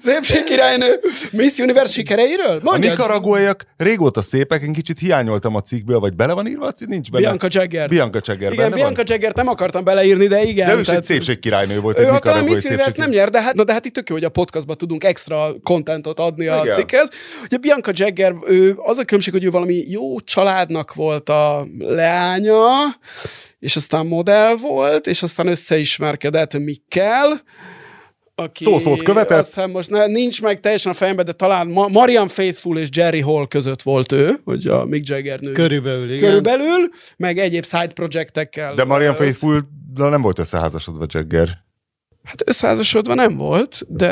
[0.00, 1.00] szépségkirálynő
[1.30, 2.46] Miss Universe sikereiről?
[2.56, 2.90] A Mondjad.
[2.96, 7.22] nikaraguaiak régóta szépek, én kicsit hiányoltam a cikkből, vagy bele van írva, a nincs benne.
[7.24, 7.88] Bianca Jagger.
[7.88, 9.04] Bianca Jagger Igen, benne Bianca van?
[9.08, 10.66] Jagger nem akartam beleírni, de igen.
[10.66, 13.42] De ő is egy tehát- szépségkirálynő volt, Ő egy talán Miss Universe nem nyer, de
[13.42, 16.60] hát, na, de hát itt tök jó, hogy a podcastban tudunk extra kontentot adni a
[16.62, 16.74] Igen.
[16.74, 17.08] cikkhez.
[17.44, 22.66] Ugye Bianca Jagger, ő, az a különbség, hogy ő valami jó családnak volt a leánya,
[23.58, 27.42] és aztán modell volt, és aztán összeismerkedett Mikkel,
[28.34, 29.38] aki Szószót követett.
[29.38, 32.88] Azt hiszem most ne, nincs meg teljesen a fejemben, de talán Ma- Marian Faithful és
[32.92, 35.52] Jerry Hall között volt ő, hogy a Mick Jagger nő.
[35.52, 36.18] Körülbelül, igen.
[36.28, 38.74] Körülbelül, meg egyéb side projektekkel.
[38.74, 39.58] De Marian Ö,
[39.94, 41.62] faithfull nem volt összeházasodva Jagger.
[42.24, 44.10] Hát összeházasodva nem volt, de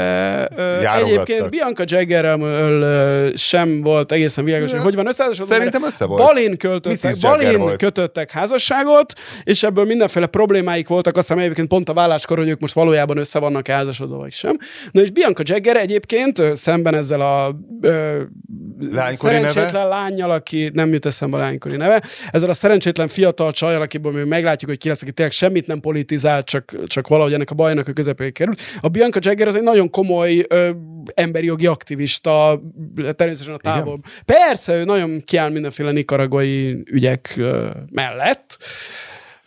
[0.56, 4.84] ö, egyébként Bianca Jaggerrel sem volt egészen világos, hogy Ja.
[4.84, 5.54] hogy van összeházasodva.
[5.54, 6.22] Szerintem össze volt.
[6.22, 7.76] Balin költöttek, Balin volt.
[7.76, 9.12] kötöttek házasságot,
[9.44, 13.16] és ebből mindenféle problémáik voltak, azt hiszem egyébként pont a válláskor, hogy ők most valójában
[13.16, 14.56] össze vannak házasodva, vagy sem.
[14.90, 18.22] Na és Bianca Jagger egyébként szemben ezzel a ö,
[18.92, 19.50] Lánykori neve?
[19.50, 24.12] szerencsétlen lányjal, aki nem jut eszembe a lánykori neve, ezzel a szerencsétlen fiatal csajjal, akiből
[24.12, 27.54] mi meglátjuk, hogy ki lesz, aki tényleg semmit nem politizált, csak, csak valahogy ennek a
[27.54, 28.60] bajnak a közepébe került.
[28.80, 30.70] A Bianca Jagger az egy nagyon komoly ö,
[31.14, 32.60] emberi jogi aktivista,
[32.94, 33.98] természetesen a távol.
[34.24, 38.58] Persze, ő nagyon kiáll mindenféle nikaragai ügyek ö, mellett.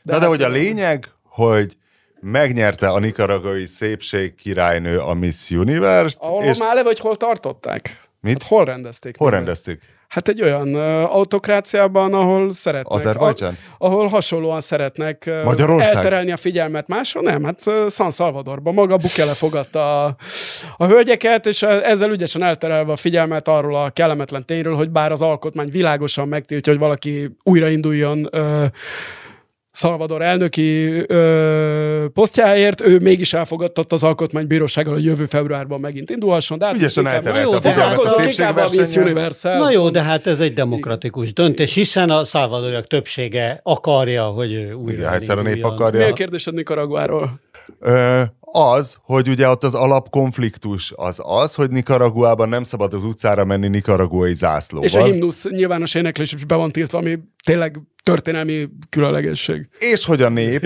[0.01, 1.77] De, Na de hogy a lényeg, hogy
[2.21, 8.03] megnyerte a nikaragai szépség királynő a Miss Universe-t, Ahol és már le, vagy hol tartották?
[8.21, 8.41] Mit?
[8.41, 9.17] Hát hol rendezték?
[9.17, 9.79] hol rendezték?
[10.15, 12.99] Hát egy olyan autokráciában, ahol szeretnek...
[12.99, 13.57] Azerbajdzsán?
[13.77, 15.95] Ahol hasonlóan szeretnek Magyarország?
[15.95, 17.21] elterelni a figyelmet másra.
[17.21, 20.15] Nem, hát San Salvadorban maga Bukele fogadta a,
[20.77, 25.21] a hölgyeket, és ezzel ügyesen elterelve a figyelmet arról a kellemetlen tényről, hogy bár az
[25.21, 28.65] alkotmány világosan megtiltja, hogy valaki újrainduljon uh,
[29.75, 36.57] Salvador elnöki ö, posztjáért, ő mégis elfogadtatta az alkotmánybírósággal, hogy jövő februárban megint indulhasson.
[36.57, 38.95] De hát Ügyesen elterelte a figyelmet a inkább a Miss.
[38.95, 39.57] Universal.
[39.57, 44.73] Na jó, de hát ez egy demokratikus döntés, hiszen a szálvadoriak többsége akarja, hogy ő
[44.73, 45.99] újra Igen, egyszer a nép akarja.
[45.99, 47.39] Mi a kérdésed Nicaraguáról?
[48.39, 53.67] Az, hogy ugye ott az alapkonfliktus az az, hogy Nicaraguában nem szabad az utcára menni
[53.67, 54.87] nikaraguai zászlóval.
[54.87, 59.67] És a himnusz nyilvános éneklés is be van tiltva, ami tényleg történelmi különlegesség.
[59.77, 60.65] és hogy a nép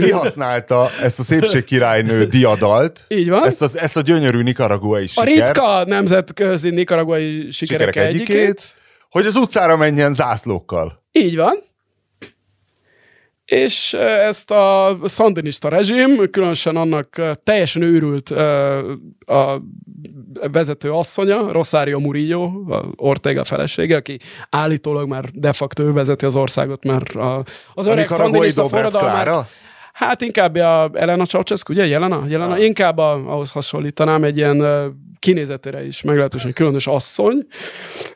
[0.00, 3.44] kihasználta ezt a szépségkirálynő diadalt, Így van.
[3.46, 8.36] ezt, az, ezt a gyönyörű nikaraguai a sikert, ritka nemzetközi nikaraguai sikerek, sikerek egyikét.
[8.36, 8.74] egyikét,
[9.10, 11.02] hogy az utcára menjen zászlókkal.
[11.12, 11.68] Így van.
[13.50, 18.30] És ezt a szandinista rezsim, különösen annak teljesen őrült
[19.26, 19.62] a
[20.52, 22.50] vezető asszonya, Rosario Murillo,
[22.96, 24.18] Ortega felesége, aki
[24.50, 27.44] állítólag már de facto ő vezeti az országot, mert a,
[27.74, 29.48] az öreg szandinista forradalmát?
[29.92, 31.86] Hát inkább a Elena Ceausescu, ugye?
[31.86, 32.24] Jelena?
[32.28, 32.52] Jelena?
[32.52, 32.64] Ah.
[32.64, 34.62] Inkább a, ahhoz hasonlítanám egy ilyen
[35.18, 37.46] kinézetére is meglehetősen különös asszony.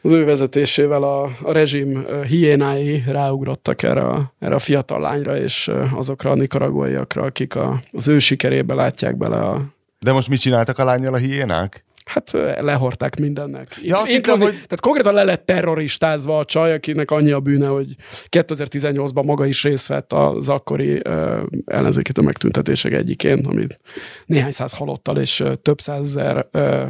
[0.03, 5.71] Az ő vezetésével a, a rezsim hiénái ráugrottak erre a, erre a fiatal lányra, és
[5.95, 9.63] azokra a nikaraguaiakra, akik a, az ő sikerébe látják bele a
[9.99, 11.84] De most mit csináltak a lányjal a hiénák?
[12.05, 12.31] Hát
[12.61, 13.77] lehorták mindennek.
[13.83, 17.67] Ja, azt hittem, hogy- Tehát konkrétan le lett terroristázva a csaj, akinek annyi a bűne,
[17.67, 17.95] hogy
[18.29, 23.81] 2018-ban maga is részt vett az akkori ö, ellenzéki megtüntetések egyikén, amit
[24.27, 26.85] néhány száz halottal és ö, több százezer ö,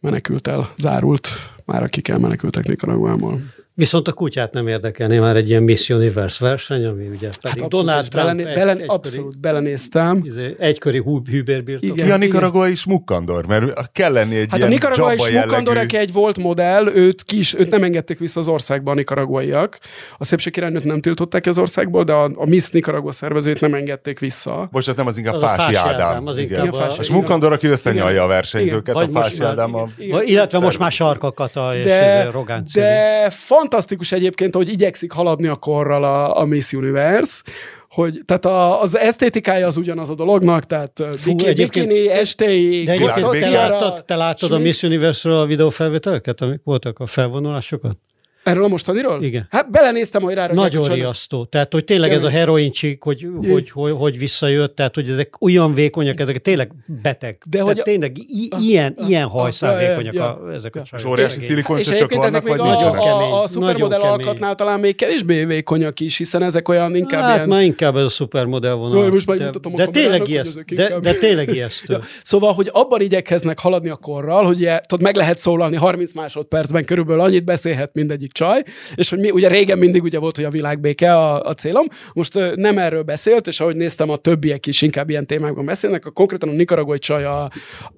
[0.00, 1.28] menekültel zárult,
[1.64, 3.40] már akik elmenekültek Nicaraguából.
[3.76, 7.70] Viszont a kutyát nem érdekelné már egy ilyen Miss Universe verseny, ami ugye pedig Hát
[7.70, 10.20] Donald abszolút, Trump belené, egy, bele, egykori, abszolút belenéztem.
[10.24, 11.82] izé, egykori hú- hűbérbirtok.
[11.88, 12.06] Igen.
[12.06, 13.46] Ki a nikaraguai smukkandor?
[13.46, 15.96] Mert kell lenni egy Hát a ilyen nikaraguai Jabba Smukandor, jellegű...
[15.96, 19.78] aki egy volt modell, őt, ki is, őt nem engedték vissza az országba a nikaraguaiak.
[20.18, 24.18] A szépségkirálynőt nem tiltották ki az országból, de a, a Miss Nicaragua szervezőt nem engedték
[24.18, 24.68] vissza.
[24.72, 26.08] Bocsánat, nem az inkább Az a Fási Fási Ádám.
[26.08, 26.48] Ádám, az Igen.
[26.50, 27.04] inkább Igen, Fási A Igen.
[27.04, 29.88] Smukandor, aki összenyalja a versenyzőket, a most Fási Ádám a...
[30.24, 32.84] Illetve most már Sarkakata és De, izé, Rogán Cili.
[32.84, 33.30] de
[33.64, 37.42] fantasztikus egyébként, hogy igyekszik haladni a korral a, a Miss Universe,
[37.88, 43.30] hogy, tehát a, az esztétikája az ugyanaz a dolognak, tehát Fú, bikini, estéig, De egyébként
[43.30, 44.58] te láttad, te láttad a.
[44.58, 47.96] Miss Universe-ről a videófelvételeket, amik voltak a felvonulásokat?
[48.44, 49.22] Erről a mostaniról?
[49.22, 49.46] Igen.
[49.50, 51.44] Hát belenéztem, hogy rá Nagyon riasztó.
[51.44, 52.38] Tehát, hogy tényleg ez a Tényleg.
[52.38, 56.72] heroincsik, hogy, hogy, hogy, hogy visszajött, tehát, hogy ezek olyan vékonyak, ezek tényleg
[57.02, 57.42] beteg.
[57.46, 60.36] De tehát hogy a- tényleg i- ilyen, ilyen hajszál ja, vékonyak ja.
[60.36, 61.48] a, ezek a És óriási Tényleg.
[61.48, 63.00] szilikon És csak egyébként ezek vannak, vagy a, nincsenek?
[63.00, 67.34] a, a Nagyon szupermodell alkatnál talán még kevésbé vékonyak is, hiszen ezek olyan inkább Hát
[67.36, 67.48] ilyen...
[67.48, 69.10] már inkább ez a szupermodell vonal.
[69.10, 71.98] Most de, a tényleg ijeszt, de, de tényleg ijesztő.
[72.22, 77.22] Szóval, hogy abban igyekeznek haladni a korral, hogy tudod, meg lehet szólalni 30 másodpercben, körülbelül
[77.22, 78.62] annyit beszélhet mindegyik csaj,
[78.94, 81.86] és hogy mi, ugye régen mindig ugye volt, hogy a világbéke a, a célom.
[82.12, 86.06] Most nem erről beszélt, és ahogy néztem, a többiek is inkább ilyen témákban beszélnek.
[86.06, 87.50] A konkrétan a nikaragói csaj a,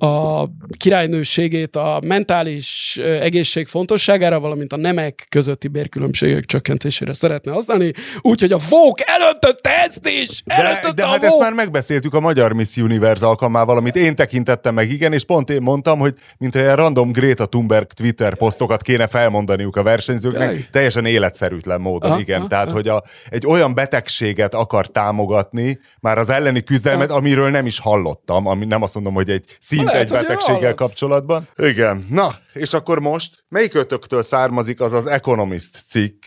[0.07, 8.53] a királynőségét, a mentális egészség fontosságára, valamint a nemek közötti bérkülönbségek csökkentésére szeretne használni, úgyhogy
[8.53, 10.43] a Vogue elöntötte ezt is!
[10.45, 11.29] De, Elöntötte de a hát Vogue!
[11.29, 15.51] ezt már megbeszéltük a Magyar Miss Universe alkalmával, amit én tekintettem meg, igen, és pont
[15.51, 19.83] én mondtam, hogy mint olyan random Greta Thunberg Twitter posztokat kéne felmondaniuk a
[20.31, 20.71] versenyzőknek, Tényleg?
[20.71, 22.39] teljesen életszerűtlen módon, Aha, igen.
[22.39, 27.67] aha, Tehát, hogy a, egy olyan betegséget akar támogatni, már az elleni küzdelmet, amiről nem
[27.67, 30.77] is hallottam, ami nem azt mondom, hogy egy szint Lehet, egy betegséggel hallott.
[30.77, 31.49] kapcsolatban.
[31.57, 32.07] Igen.
[32.11, 36.23] Na, és akkor most, melyik ötöktől származik az az Economist cikk,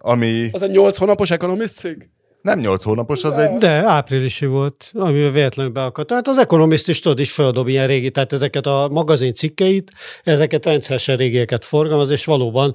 [0.00, 2.08] ami Az a 8 hónapos Economist cég?
[2.48, 6.08] Nem 8 hónapos, az egy De áprilisi volt, ami véletlenül beakadt.
[6.08, 9.90] Tehát az Economist is tudod is feldob ilyen régi, tehát ezeket a magazin cikkeit,
[10.24, 12.74] ezeket rendszeresen régieket forgalmaz, és valóban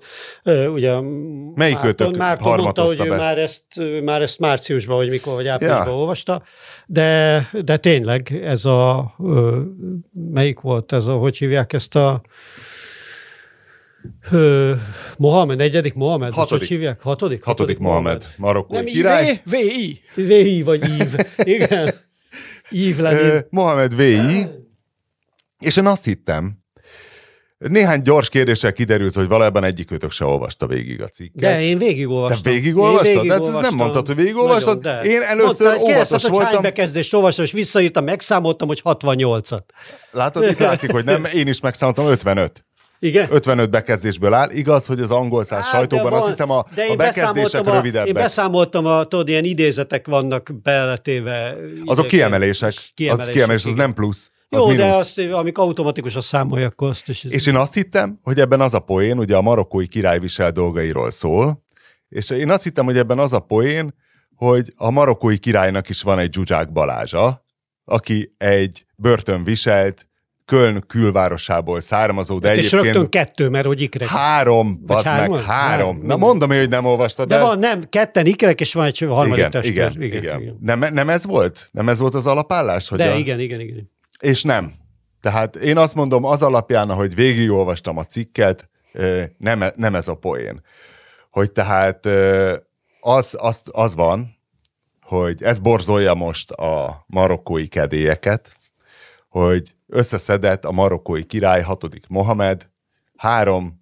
[0.74, 0.94] ugye
[1.56, 3.18] Melyik Márton, Márton mondta, hogy ő be?
[3.18, 5.96] már ezt, ő már ezt márciusban, vagy mikor, vagy áprilisban Ja.
[5.96, 6.44] olvasta,
[6.86, 9.14] de, de tényleg ez a,
[10.34, 12.22] melyik volt ez a, hogy hívják ezt a
[14.32, 14.74] Ö,
[15.18, 16.60] Mohamed, negyedik Mohamed, Hatodik.
[16.60, 17.02] hogy hívják?
[17.02, 17.44] Hatodik?
[17.44, 19.42] hatodik Mohamed, marokkói Nem király.
[19.46, 20.02] VI.
[20.16, 21.16] VI vagy Ív.
[21.56, 21.90] Igen.
[22.70, 23.46] Ív Lenin.
[23.50, 24.48] Mohamed VI,
[25.60, 26.62] és én azt hittem,
[27.58, 31.42] néhány gyors kérdéssel kiderült, hogy valójában egyikőtök se olvasta végig a cikket.
[31.42, 32.42] De én végigolvastam.
[32.44, 33.24] Te végigolvastad?
[33.24, 34.84] Én De ezt nem mondtad, hogy végigolvastad?
[34.84, 35.10] Nagyon, de.
[35.10, 36.62] Én először Mondta, kérdezted, óvatos hogy hány voltam.
[36.62, 39.64] bekezdést olvastam, és visszaírtam, megszámoltam, hogy 68-at.
[40.12, 42.66] Látod, itt látszik, hogy nem, én is megszámoltam 55.
[43.04, 43.28] Igen?
[43.32, 44.50] 55 bekezdésből áll.
[44.50, 46.58] Igaz, hogy az angol száz sajtóban van- azt hiszem a,
[46.90, 48.08] a bekezdések a- rövidebbek.
[48.08, 51.50] Én beszámoltam, a, tudod, ilyen idézetek vannak beletéve.
[51.50, 52.08] Azok izéként.
[52.08, 52.68] kiemelések.
[52.70, 54.32] Az Kiemelések, kiemelés, az nem plusz.
[54.50, 54.78] Az Jó, mínusz.
[54.86, 57.24] de azt, amik automatikusan számolja, akkor azt is.
[57.24, 61.12] És én azt hittem, hogy ebben az a poén, ugye a marokkói király visel dolgairól
[61.12, 61.64] szól,
[62.10, 63.94] és én azt hittem, hogy ebben az a poén,
[64.36, 67.46] hogy a marokkói királynak is van egy Zsuzsák Balázsa,
[67.86, 70.08] aki egy börtönviselt,
[70.46, 74.08] Köln külvárosából származó, de Hát és egyébként rögtön kettő, mert hogy ikrek.
[74.08, 75.42] három, bazd meg, három.
[75.44, 77.42] Három, Na mondom én, hogy nem olvastad de el.
[77.46, 79.72] van, nem, ketten ikrek, és van egy harmadik igen, testvér.
[79.74, 80.58] igen, igen, igen.
[80.62, 81.70] Nem, nem ez volt?
[81.72, 82.88] Nem ez volt az alapállás?
[82.90, 83.16] Hogy De a...
[83.16, 83.92] igen, igen, igen.
[84.20, 84.74] És nem.
[85.22, 88.70] Tehát én azt mondom, az alapján, ahogy végigolvastam a cikket,
[89.38, 90.62] nem, e- nem ez a poén.
[91.32, 92.06] Hogy tehát
[93.00, 94.36] az, az, az van,
[95.02, 98.58] hogy ez borzolja most a marokkói kedélyeket,
[99.34, 102.70] hogy összeszedett a marokkói király, hatodik Mohamed,
[103.18, 103.82] három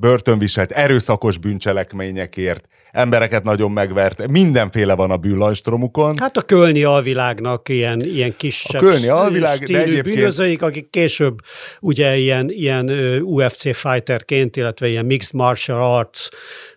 [0.00, 6.18] börtönviselt erőszakos bűncselekményekért, embereket nagyon megvert, mindenféle van a bűnlajstromukon.
[6.18, 11.38] Hát a kölni alvilágnak ilyen, ilyen kisebb A kölni alvilág, de egyébként- bűnözőik, akik később
[11.80, 12.90] ugye ilyen, ilyen
[13.20, 16.28] UFC fighterként, illetve ilyen mixed martial arts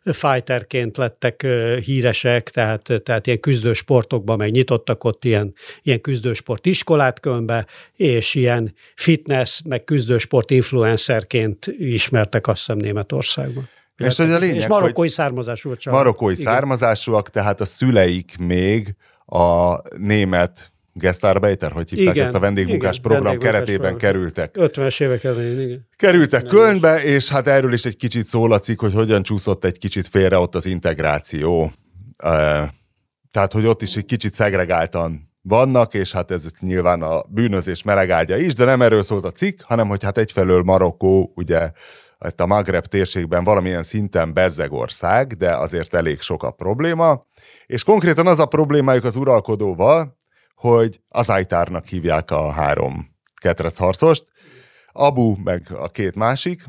[0.03, 1.47] fighterként lettek
[1.83, 8.73] híresek, tehát, tehát ilyen küzdősportokban meg nyitottak ott ilyen, ilyen küzdősport iskolát Kölnbe, és ilyen
[8.95, 13.69] fitness, meg küzdősport influencerként ismertek azt hiszem Németországban.
[13.97, 15.99] És hogy a lényeg, és marokkói származású a család.
[15.99, 18.95] marokkói származásúak, tehát a szüleik még
[19.25, 24.11] a német Gestarbeiter, hogy hívták Igen, ezt a vendégmunkás igen, program vendégmunkás keretében program.
[24.13, 24.55] kerültek.
[24.59, 25.87] 50-es évek elején, igen.
[25.95, 29.77] Kerültek Kölnbe, és hát erről is egy kicsit szól a cikk, hogy hogyan csúszott egy
[29.77, 31.71] kicsit félre ott az integráció.
[32.17, 32.69] Eh,
[33.31, 38.37] Tehát, hogy ott is egy kicsit szegregáltan vannak, és hát ez nyilván a bűnözés melegágya
[38.37, 41.71] is, de nem erről szólt a cikk, hanem hogy hát egyfelől Marokkó, ugye
[42.27, 47.25] itt a Magreb térségben valamilyen szinten bezzeg ország, de azért elég sok a probléma,
[47.65, 50.19] és konkrétan az a problémájuk az uralkodóval,
[50.61, 54.25] hogy az Ajtárnak hívják a három ketrecharcost,
[54.91, 56.63] Abu meg a két másik,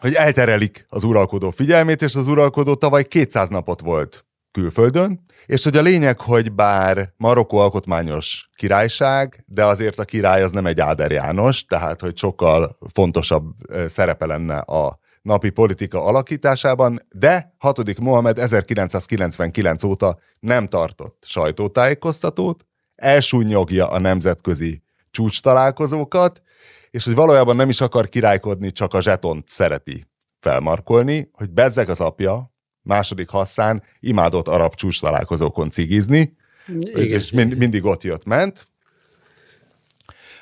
[0.00, 5.76] hogy elterelik az uralkodó figyelmét, és az uralkodó tavaly 200 napot volt külföldön, és hogy
[5.76, 11.10] a lényeg, hogy bár Marokkó alkotmányos királyság, de azért a király az nem egy Áder
[11.10, 13.44] János, tehát hogy sokkal fontosabb
[13.88, 17.98] szerepe lenne a napi politika alakításában, de 6.
[17.98, 22.66] Mohamed 1999 óta nem tartott sajtótájékoztatót,
[22.96, 26.42] elsúnyogja a nemzetközi csúcs találkozókat,
[26.90, 30.06] és hogy valójában nem is akar királykodni, csak a zsetont szereti
[30.40, 36.36] felmarkolni, hogy bezzeg az apja, második Hasszán imádott arab csúcs találkozókon cigizni,
[36.66, 37.04] Igen.
[37.04, 38.68] és mind, mindig ott jött-ment.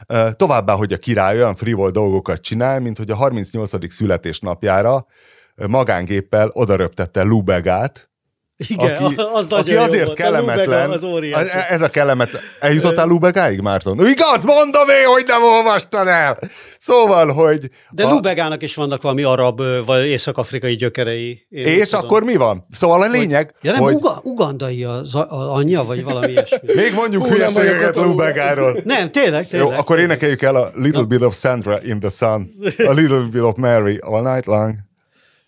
[0.07, 3.93] Ö, Továbbá, hogy a király olyan frivol dolgokat csinál, mint hogy a 38.
[3.93, 5.07] születésnapjára
[5.55, 8.11] magángéppel odaröptette Lubegát,
[8.57, 10.17] Igen, aki, az nagyon aki jó azért volt.
[10.17, 10.91] kellemetlen.
[10.91, 11.49] A az óriási.
[11.49, 12.43] a- Ez a kellemetlen.
[12.61, 14.07] Eljutottál Lubegáig, Márton?
[14.07, 16.39] Igaz, mondom én, hogy nem olvastad el.
[16.79, 17.71] Szóval, hogy...
[17.91, 21.47] De a- Lubegának is vannak valami arab vagy észak-afrikai gyökerei.
[21.49, 22.05] És tudom.
[22.05, 22.67] akkor mi van?
[22.71, 26.59] Szóval a lényeg, Ja nem, hogy uga, ugandai az anyja, vagy valami ilyesmi.
[26.75, 28.81] még mondjuk hülyeségeket Lubegáról.
[28.85, 29.79] nem, tényleg, Jó, tényleg.
[29.79, 32.51] akkor énekeljük el a Little Bit of Sandra in the Sun,
[32.87, 34.75] a Little Bit of Mary all night long.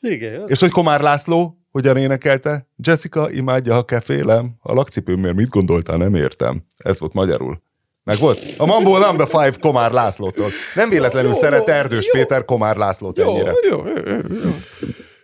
[0.00, 2.68] Igen, És hogy Komár László hogyan énekelte?
[2.76, 4.54] Jessica imádja, ha kefélem.
[4.62, 6.62] A lakcipőmért mit gondoltál, nem értem.
[6.76, 7.62] Ez volt magyarul.
[8.04, 8.38] Meg volt?
[8.58, 10.50] A Mambo Number Five Komár Lászlótól.
[10.74, 12.12] Nem véletlenül Jó, szeret Erdős jó.
[12.20, 13.52] Péter Komár Lászlót Jó, ennyire.
[13.70, 14.02] jó, jó,
[14.44, 14.50] jó.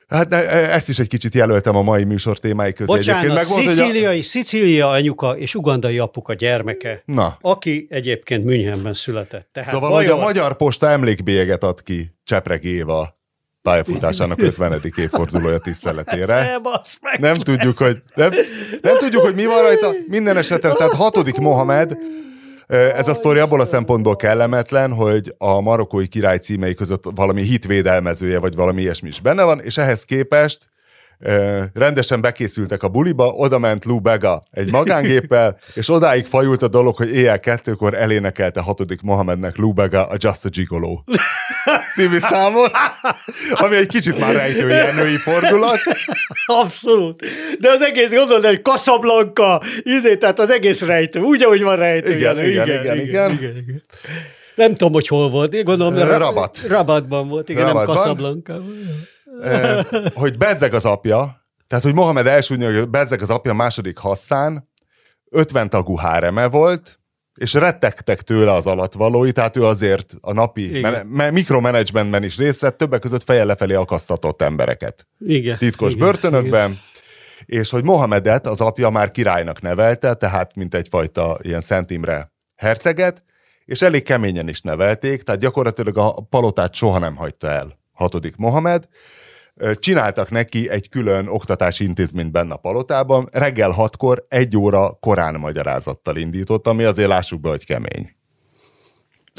[0.09, 2.93] Hát ne, ezt is egy kicsit jelöltem a mai műsor témái közé.
[2.93, 3.85] Bocsánat, Egyébként megmondta, hogy a...
[3.85, 9.49] szicíliai, Szicília anyuka és ugandai apuka gyermeke, Na, aki egyébként Münchenben született.
[9.53, 13.21] Tehát szóval, hogy a Magyar Posta emlékbélyeget ad ki Csepreg Éva
[13.63, 14.81] pályafutásának 50.
[14.97, 16.43] évfordulója tiszteletére.
[16.43, 17.21] Ne, bassz meg!
[17.21, 18.31] Nem tudjuk, hogy nem,
[18.81, 19.91] nem tudjuk, hogy mi van rajta.
[20.07, 21.97] Minden esetre, tehát hatodik Mohamed,
[22.67, 28.39] ez a sztori abból a szempontból kellemetlen, hogy a marokkói király címei között valami hitvédelmezője,
[28.39, 30.71] vagy valami ilyesmi is benne van, és ehhez képest
[31.75, 36.97] rendesen bekészültek a buliba, oda ment Lou Bega egy magángéppel, és odáig fajult a dolog,
[36.97, 41.03] hogy éjjel kettőkor elénekelte hatodik Mohamednek Lou Bega a Just a Gigolo
[41.97, 42.71] című számot,
[43.51, 45.79] ami egy kicsit már rejtő ilyen női fordulat.
[46.47, 47.25] Abszolút.
[47.59, 52.17] De az egész, gondolod, hogy Casablanca, izé, tehát az egész rejtő, úgy, ahogy van rejtő.
[52.17, 52.51] Igen, jelő.
[52.51, 53.31] igen, igen, igen.
[53.31, 53.83] igen, igen.
[54.55, 55.55] Nem tudom, hogy hol volt.
[55.55, 56.61] Én gondolom, Ra- Rabat.
[56.69, 57.95] Rabatban volt, igen, Rabatban.
[57.95, 58.61] nem Casablanca.
[59.43, 59.85] Eh,
[60.15, 64.71] hogy bezzeg az apja, tehát hogy Mohamed elsúnyja, hogy bezzeg az apja második Hasszán,
[65.31, 67.01] 50 tagú háreme volt,
[67.43, 71.07] és rettegtek tőle az alatvalói, tehát ő azért a napi Igen.
[71.07, 75.59] me- mikromanagementben is részt vett, többek között fejjel lefelé akasztatott embereket Igen.
[75.59, 76.79] titkos igen, börtönökben,
[77.45, 83.23] és hogy Mohamedet az apja már királynak nevelte, tehát mint egyfajta ilyen Szent Imre herceget,
[83.65, 88.89] és elég keményen is nevelték, tehát gyakorlatilag a palotát soha nem hagyta el hatodik Mohamed.
[89.75, 96.17] Csináltak neki egy külön oktatási intézményt benne a palotában, reggel hatkor egy óra korán magyarázattal
[96.17, 98.22] indított, ami azért lássuk be, hogy kemény.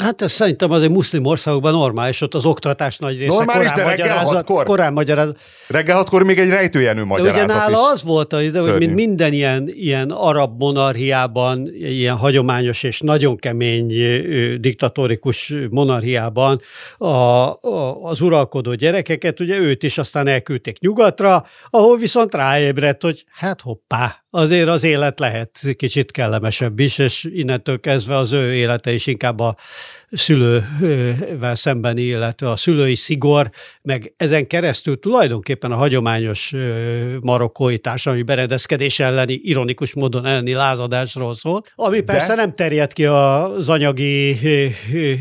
[0.01, 3.95] Hát ez szerintem azért muszlim országokban normális, ott az oktatás nagy része Normális, korán de
[3.95, 4.65] reggel hatkor?
[4.65, 5.39] korán magyarázat.
[5.67, 8.77] Reggel hatkor még egy rejtőjenő De magyarázat ugye nála az volt, az, hogy szörnyű.
[8.77, 13.87] mint minden ilyen, ilyen arab monarchiában, ilyen hagyományos és nagyon kemény
[14.59, 16.61] diktatórikus monarchiában
[16.97, 23.25] a, a, az uralkodó gyerekeket, ugye őt is aztán elküldték nyugatra, ahol viszont ráébredt, hogy
[23.31, 28.93] hát hoppá, azért az élet lehet kicsit kellemesebb is, és innentől kezdve az ő élete
[28.93, 29.55] is inkább a
[30.11, 33.49] szülővel szembeni, illetve a szülői szigor,
[33.81, 36.53] meg ezen keresztül tulajdonképpen a hagyományos
[37.21, 43.05] marokkói társadalmi berendezkedés elleni, ironikus módon elleni lázadásról szól, ami De- persze nem terjed ki
[43.05, 44.37] az anyagi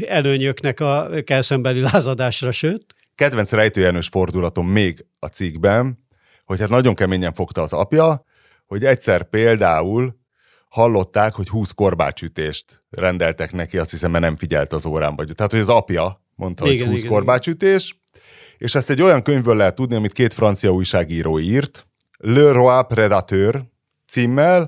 [0.09, 2.85] előnyöknek a kell szembeni lázadásra, sőt.
[3.15, 5.99] kedvenc rejtőjenős fordulatom még a cikkben,
[6.45, 8.25] hogy hát nagyon keményen fogta az apja,
[8.73, 10.17] hogy egyszer például
[10.69, 15.17] hallották, hogy 20 korbácsütést rendeltek neki, azt hiszem, mert nem figyelt az órán.
[15.17, 15.33] Vagy.
[15.35, 18.01] Tehát, hogy az apja mondta, Igen, hogy 20 igen, korbácsütés,
[18.59, 21.87] és ezt egy olyan könyvből lehet tudni, amit két francia újságíró írt,
[22.19, 23.63] Le Roi Predateur
[24.09, 24.67] címmel,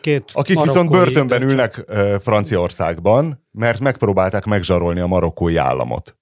[0.00, 1.48] két akik viszont börtönben döntség.
[1.48, 1.84] ülnek
[2.22, 6.16] Franciaországban, mert megpróbálták megzsarolni a marokkói államot.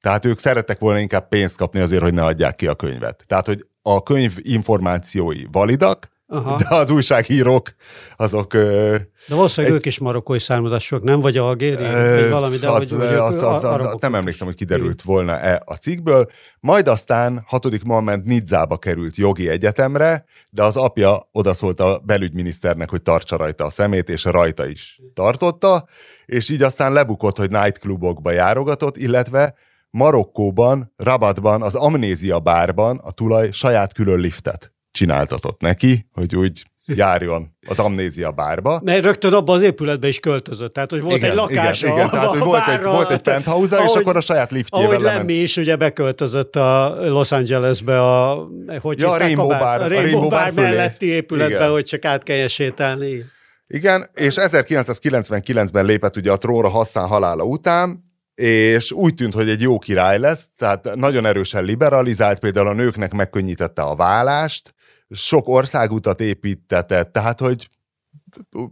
[0.00, 3.24] Tehát ők szerettek volna inkább pénzt kapni azért, hogy ne adják ki a könyvet.
[3.26, 6.56] Tehát, hogy a könyv információi validak, Aha.
[6.56, 7.74] de az újságírók
[8.16, 8.52] azok...
[8.52, 11.20] De valószínűleg Egy- ők is marokkói származásúak, nem?
[11.20, 14.00] Vagy algéri, ö, vagy valami, de az, hogy, az, az, az, arabok.
[14.00, 16.26] nem emlékszem, hogy kiderült volna-e a cikkből.
[16.60, 23.02] Majd aztán hatodik Mohamed Nidzába került jogi egyetemre, de az apja odaszólt a belügyminiszternek, hogy
[23.02, 25.84] tartsa rajta a szemét, és rajta is tartotta,
[26.26, 29.54] és így aztán lebukott, hogy nightclubokba járogatott, illetve
[29.90, 37.56] Marokkóban, Rabatban, az Amnézia bárban a tulaj saját külön liftet csináltatott neki, hogy úgy járjon
[37.66, 38.80] az Amnézia bárba.
[38.84, 41.86] Mert rögtön abban az épületbe is költözött, tehát hogy volt igen, egy lakása.
[41.86, 45.02] Igen, igen, tehát hogy volt, egy, volt egy penthouse és akkor a saját liftjével Ahogy.
[45.02, 48.48] Lemmi is ugye beköltözött a Los Angelesbe a,
[48.80, 51.70] hogy Ja, a Rainbow Bar- a a Rainbow, Rainbow Bar, Bar melletti épületbe, Igen.
[51.70, 53.24] hogy csak át kelljen sétálni.
[53.66, 59.60] Igen, és 1999-ben lépett ugye a trónra Hassan halála után, és úgy tűnt, hogy egy
[59.60, 64.74] jó király lesz, tehát nagyon erősen liberalizált, például a nőknek megkönnyítette a vállást,
[65.10, 67.70] sok országutat építetett, tehát hogy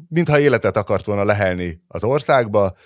[0.09, 2.77] mintha életet akart volna lehelni az országba,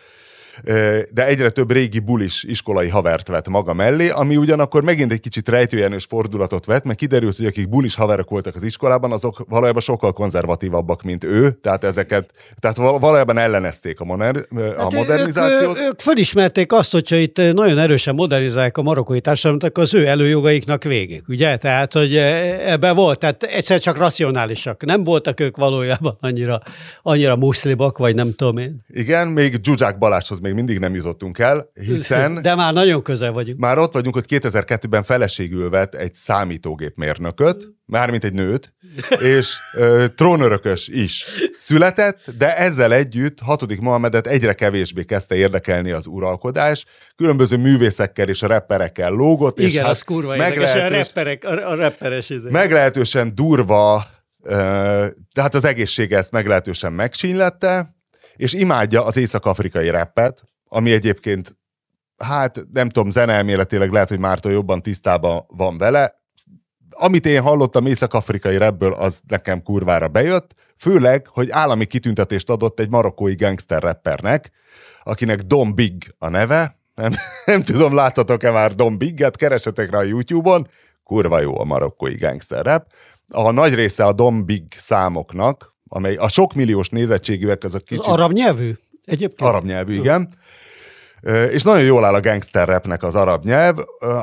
[1.13, 5.49] de egyre több régi bulis iskolai havert vett maga mellé, ami ugyanakkor megint egy kicsit
[5.49, 10.13] rejtőjenős fordulatot vett, mert kiderült, hogy akik bulis haverok voltak az iskolában, azok valójában sokkal
[10.13, 15.79] konzervatívabbak, mint ő, tehát ezeket, tehát val- valójában ellenezték a, moder, a Hát modernizációt.
[15.79, 20.07] Ők, ők felismerték azt, hogyha itt nagyon erősen modernizálják a marokkói társadalmat, akkor az ő
[20.07, 21.57] előjogaiknak végig, ugye?
[21.57, 22.17] Tehát, hogy
[22.67, 24.85] ebben volt, tehát egyszer csak racionálisak.
[24.85, 26.63] Nem voltak ők valójában annyira,
[27.03, 28.85] annyira muszlimok, vagy nem tudom én.
[28.89, 33.59] Igen, még Zsuzsák Balázshoz még mindig nem jutottunk el, hiszen De már nagyon közel vagyunk.
[33.59, 38.75] Már ott vagyunk, hogy 2002-ben feleségül vett egy számítógépmérnököt, mármint egy nőt,
[39.19, 41.27] és ö, trónörökös is
[41.59, 46.85] született, de ezzel együtt hatodik Mohamedet egyre kevésbé kezdte érdekelni az uralkodás,
[47.17, 51.71] különböző művészekkel és rapperekkel lógott, és Igen, hát az kurva érdekes, a, meglehetős, rapperek, a,
[51.71, 52.51] a rapperes izé.
[52.51, 54.07] meglehetősen durva,
[54.43, 57.99] ö, tehát az egészsége ezt meglehetősen megsínlette,
[58.41, 61.57] és imádja az észak-afrikai rappet, ami egyébként,
[62.16, 66.22] hát nem tudom, zeneelméletileg lehet, hogy Márton jobban tisztában van vele.
[66.91, 72.88] Amit én hallottam észak-afrikai rapből, az nekem kurvára bejött, főleg, hogy állami kitüntetést adott egy
[72.88, 74.51] marokkói gangster rappernek,
[75.03, 77.12] akinek Dom Big a neve, nem,
[77.45, 80.68] nem tudom, láttatok-e már Dom Bigget, keresetek rá a YouTube-on,
[81.05, 82.86] kurva jó a marokkói gangster rap.
[83.28, 88.32] A nagy része a Dom Big számoknak, amely a sok milliós nézettségűek, Az kicsit arab
[88.32, 88.72] nyelvű?
[89.05, 89.49] Egyébként?
[89.49, 90.28] arab nyelvű, igen.
[91.51, 93.76] És nagyon jól áll a gangster rapnek az arab nyelv.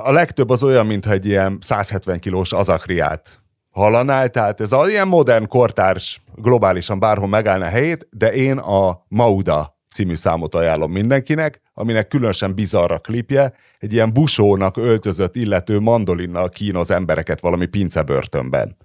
[0.03, 5.07] A legtöbb az olyan, mintha egy ilyen 170 kilós azakriát hallanál, tehát ez az ilyen
[5.07, 11.61] modern, kortárs, globálisan bárhol megállna a helyét, de én a Mauda című számot ajánlom mindenkinek,
[11.74, 18.78] aminek különösen bizarr a klipje, egy ilyen busónak öltözött illető mandolinnal kínoz embereket valami pincebörtönben.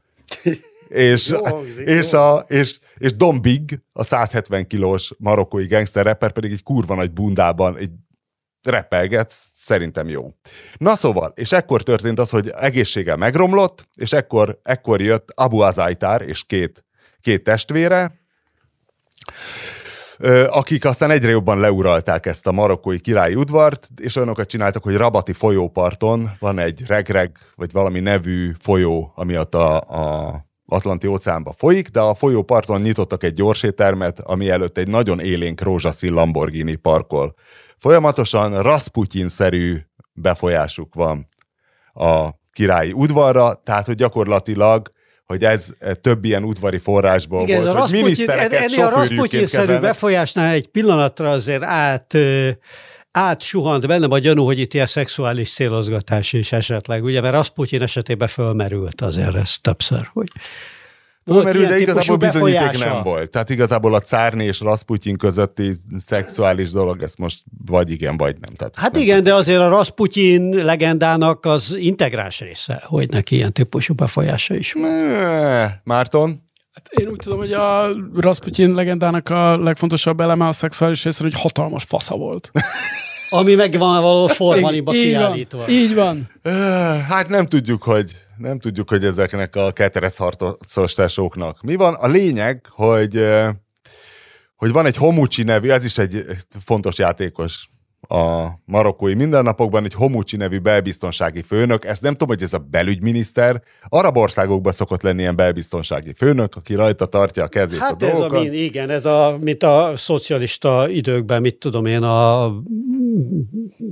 [0.93, 6.33] és, Jó hangzik, és, a, és, és Don Big, a 170 kilós marokkói gangster rapper
[6.33, 7.91] pedig egy kurva nagy bundában egy
[8.63, 10.31] repelget, szerintem jó.
[10.77, 16.23] Na szóval, és ekkor történt az, hogy egészsége megromlott, és ekkor, ekkor jött Abu Azaitar
[16.23, 16.85] és két,
[17.21, 18.21] két testvére,
[20.49, 25.33] akik aztán egyre jobban leuralták ezt a marokkói királyi udvart, és olyanokat csináltak, hogy Rabati
[25.33, 31.89] folyóparton van egy regreg, vagy valami nevű folyó, ami ott a, a Atlanti óceánba folyik,
[31.89, 37.35] de a folyóparton nyitottak egy gyorsétermet, ami előtt egy nagyon élénk rózsaszín Lamborghini parkol.
[37.79, 39.77] Folyamatosan Rasputin-szerű
[40.13, 41.29] befolyásuk van
[41.93, 44.91] a királyi udvarra, tehát hogy gyakorlatilag
[45.27, 49.79] hogy ez eh, több ilyen udvari forrásból Igen, volt, a hogy minisztereket ennél a Rasputin-szerű
[49.79, 52.17] befolyásnál egy pillanatra azért át,
[53.13, 58.29] átsuhant bennem a gyanú, hogy itt ilyen szexuális célozgatás is esetleg, ugye, mert Rasputin esetében
[58.29, 60.29] fölmerült azért ez többször, hogy
[61.25, 62.95] Fölmerül, de igazából bizonyíték befolyása.
[62.95, 63.31] nem volt.
[63.31, 65.73] Tehát igazából a cárné és Rasputin közötti
[66.07, 68.55] szexuális dolog, ez most vagy igen, vagy nem.
[68.55, 73.53] Tehát Hát nem igen, de azért a Rasputin legendának az integráns része, hogy neki ilyen
[73.53, 74.75] típusú befolyása is
[75.85, 76.43] Márton?
[76.73, 81.35] Hát én úgy tudom, hogy a Rasputin legendának a legfontosabb eleme a szexuális része, hogy
[81.35, 82.51] hatalmas fasza volt.
[83.31, 85.59] Ami meg van valahol formaliba így kiállítva.
[85.59, 86.29] van, így van.
[87.09, 91.95] Hát nem tudjuk, hogy nem tudjuk, hogy ezeknek a ketereszharcos tesóknak mi van.
[91.95, 93.27] A lényeg, hogy,
[94.57, 96.25] hogy van egy Homucsi nevű, ez is egy
[96.65, 97.69] fontos játékos
[98.09, 103.63] a marokkói mindennapokban, egy Homucsi nevű belbiztonsági főnök, ezt nem tudom, hogy ez a belügyminiszter,
[103.89, 108.09] arab országokban szokott lenni ilyen belbiztonsági főnök, aki rajta tartja a kezét a Hát ez
[108.09, 108.43] a, dolgokat.
[108.43, 112.53] min- igen, ez a, mint a szocialista időkben, mit tudom én, a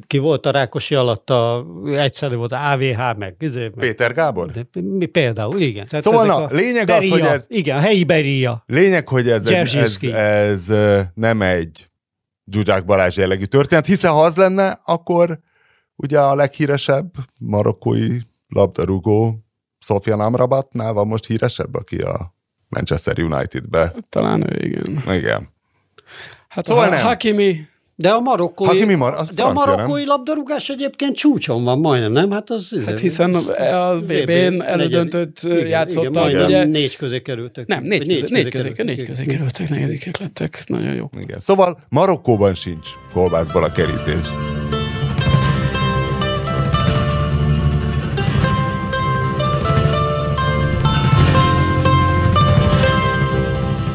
[0.06, 4.50] ki volt a Rákosi alatt, a, egyszerű volt a AVH, meg, izé, meg Péter Gábor?
[4.50, 5.86] de, mi, például, igen.
[5.86, 8.64] Tehát Szóval na, a lényeg az, beria, hogy ez- Igen, a helyi beria.
[8.66, 11.89] Lényeg, hogy ez, ez, ez ö, nem egy
[12.50, 15.40] Zsuzsák Balázs jellegű történet, hiszen ha az lenne, akkor
[15.96, 19.44] ugye a leghíresebb marokkói labdarúgó
[19.78, 22.34] Sofyan Amrabatnál van most híresebb, aki a
[22.68, 23.94] Manchester United-be.
[24.08, 25.02] Talán ő, igen.
[25.14, 25.48] Igen.
[26.48, 27.06] Hát Szóval szóval nem.
[27.06, 27.68] Hakimi,
[28.00, 32.30] De a marokkói, Hakimi mar- az de a marokkói labdarúgás egyébként csúcson van majdnem, nem?
[32.30, 32.74] Hát az...
[32.86, 36.64] hát hiszen a VB-n elődöntőt Igen, játszottak, majdnem ugye?
[36.64, 37.66] négy közé kerültek.
[37.66, 38.84] Nem, négy, Vagy közé, négy közé, kerültek.
[38.84, 40.62] négy közé kerültek, negyedikek lettek.
[40.66, 41.10] Nagyon jó.
[41.20, 41.40] Igen.
[41.40, 44.28] Szóval Marokkóban sincs kolbászból a kerítés.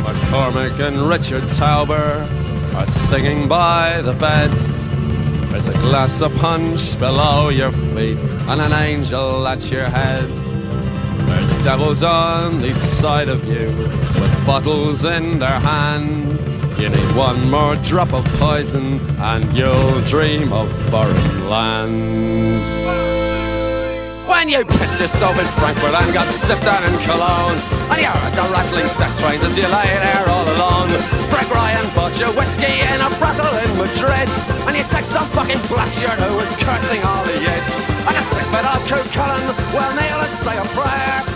[0.03, 2.27] McCormick and Richard Tauber
[2.75, 4.51] are singing by the bed.
[5.49, 8.17] There's a glass of punch below your feet
[8.49, 10.27] and an angel at your head.
[11.27, 13.67] There's devils on each side of you
[14.19, 16.37] with bottles in their hand.
[16.77, 23.14] You need one more drop of poison and you'll dream of foreign lands.
[24.45, 27.57] When you pissed yourself in Frankfurt and got sipped on in Cologne
[27.89, 30.89] And you're at the rattling death trains as you lay there all alone.
[31.33, 34.29] Greg Ryan bought you whiskey in a brothel in Madrid
[34.69, 37.73] And you take some fucking black shirt who was cursing all the yids
[38.05, 39.41] And a sick bit of Coot Cullen,
[39.73, 41.34] well kneel and say a prayer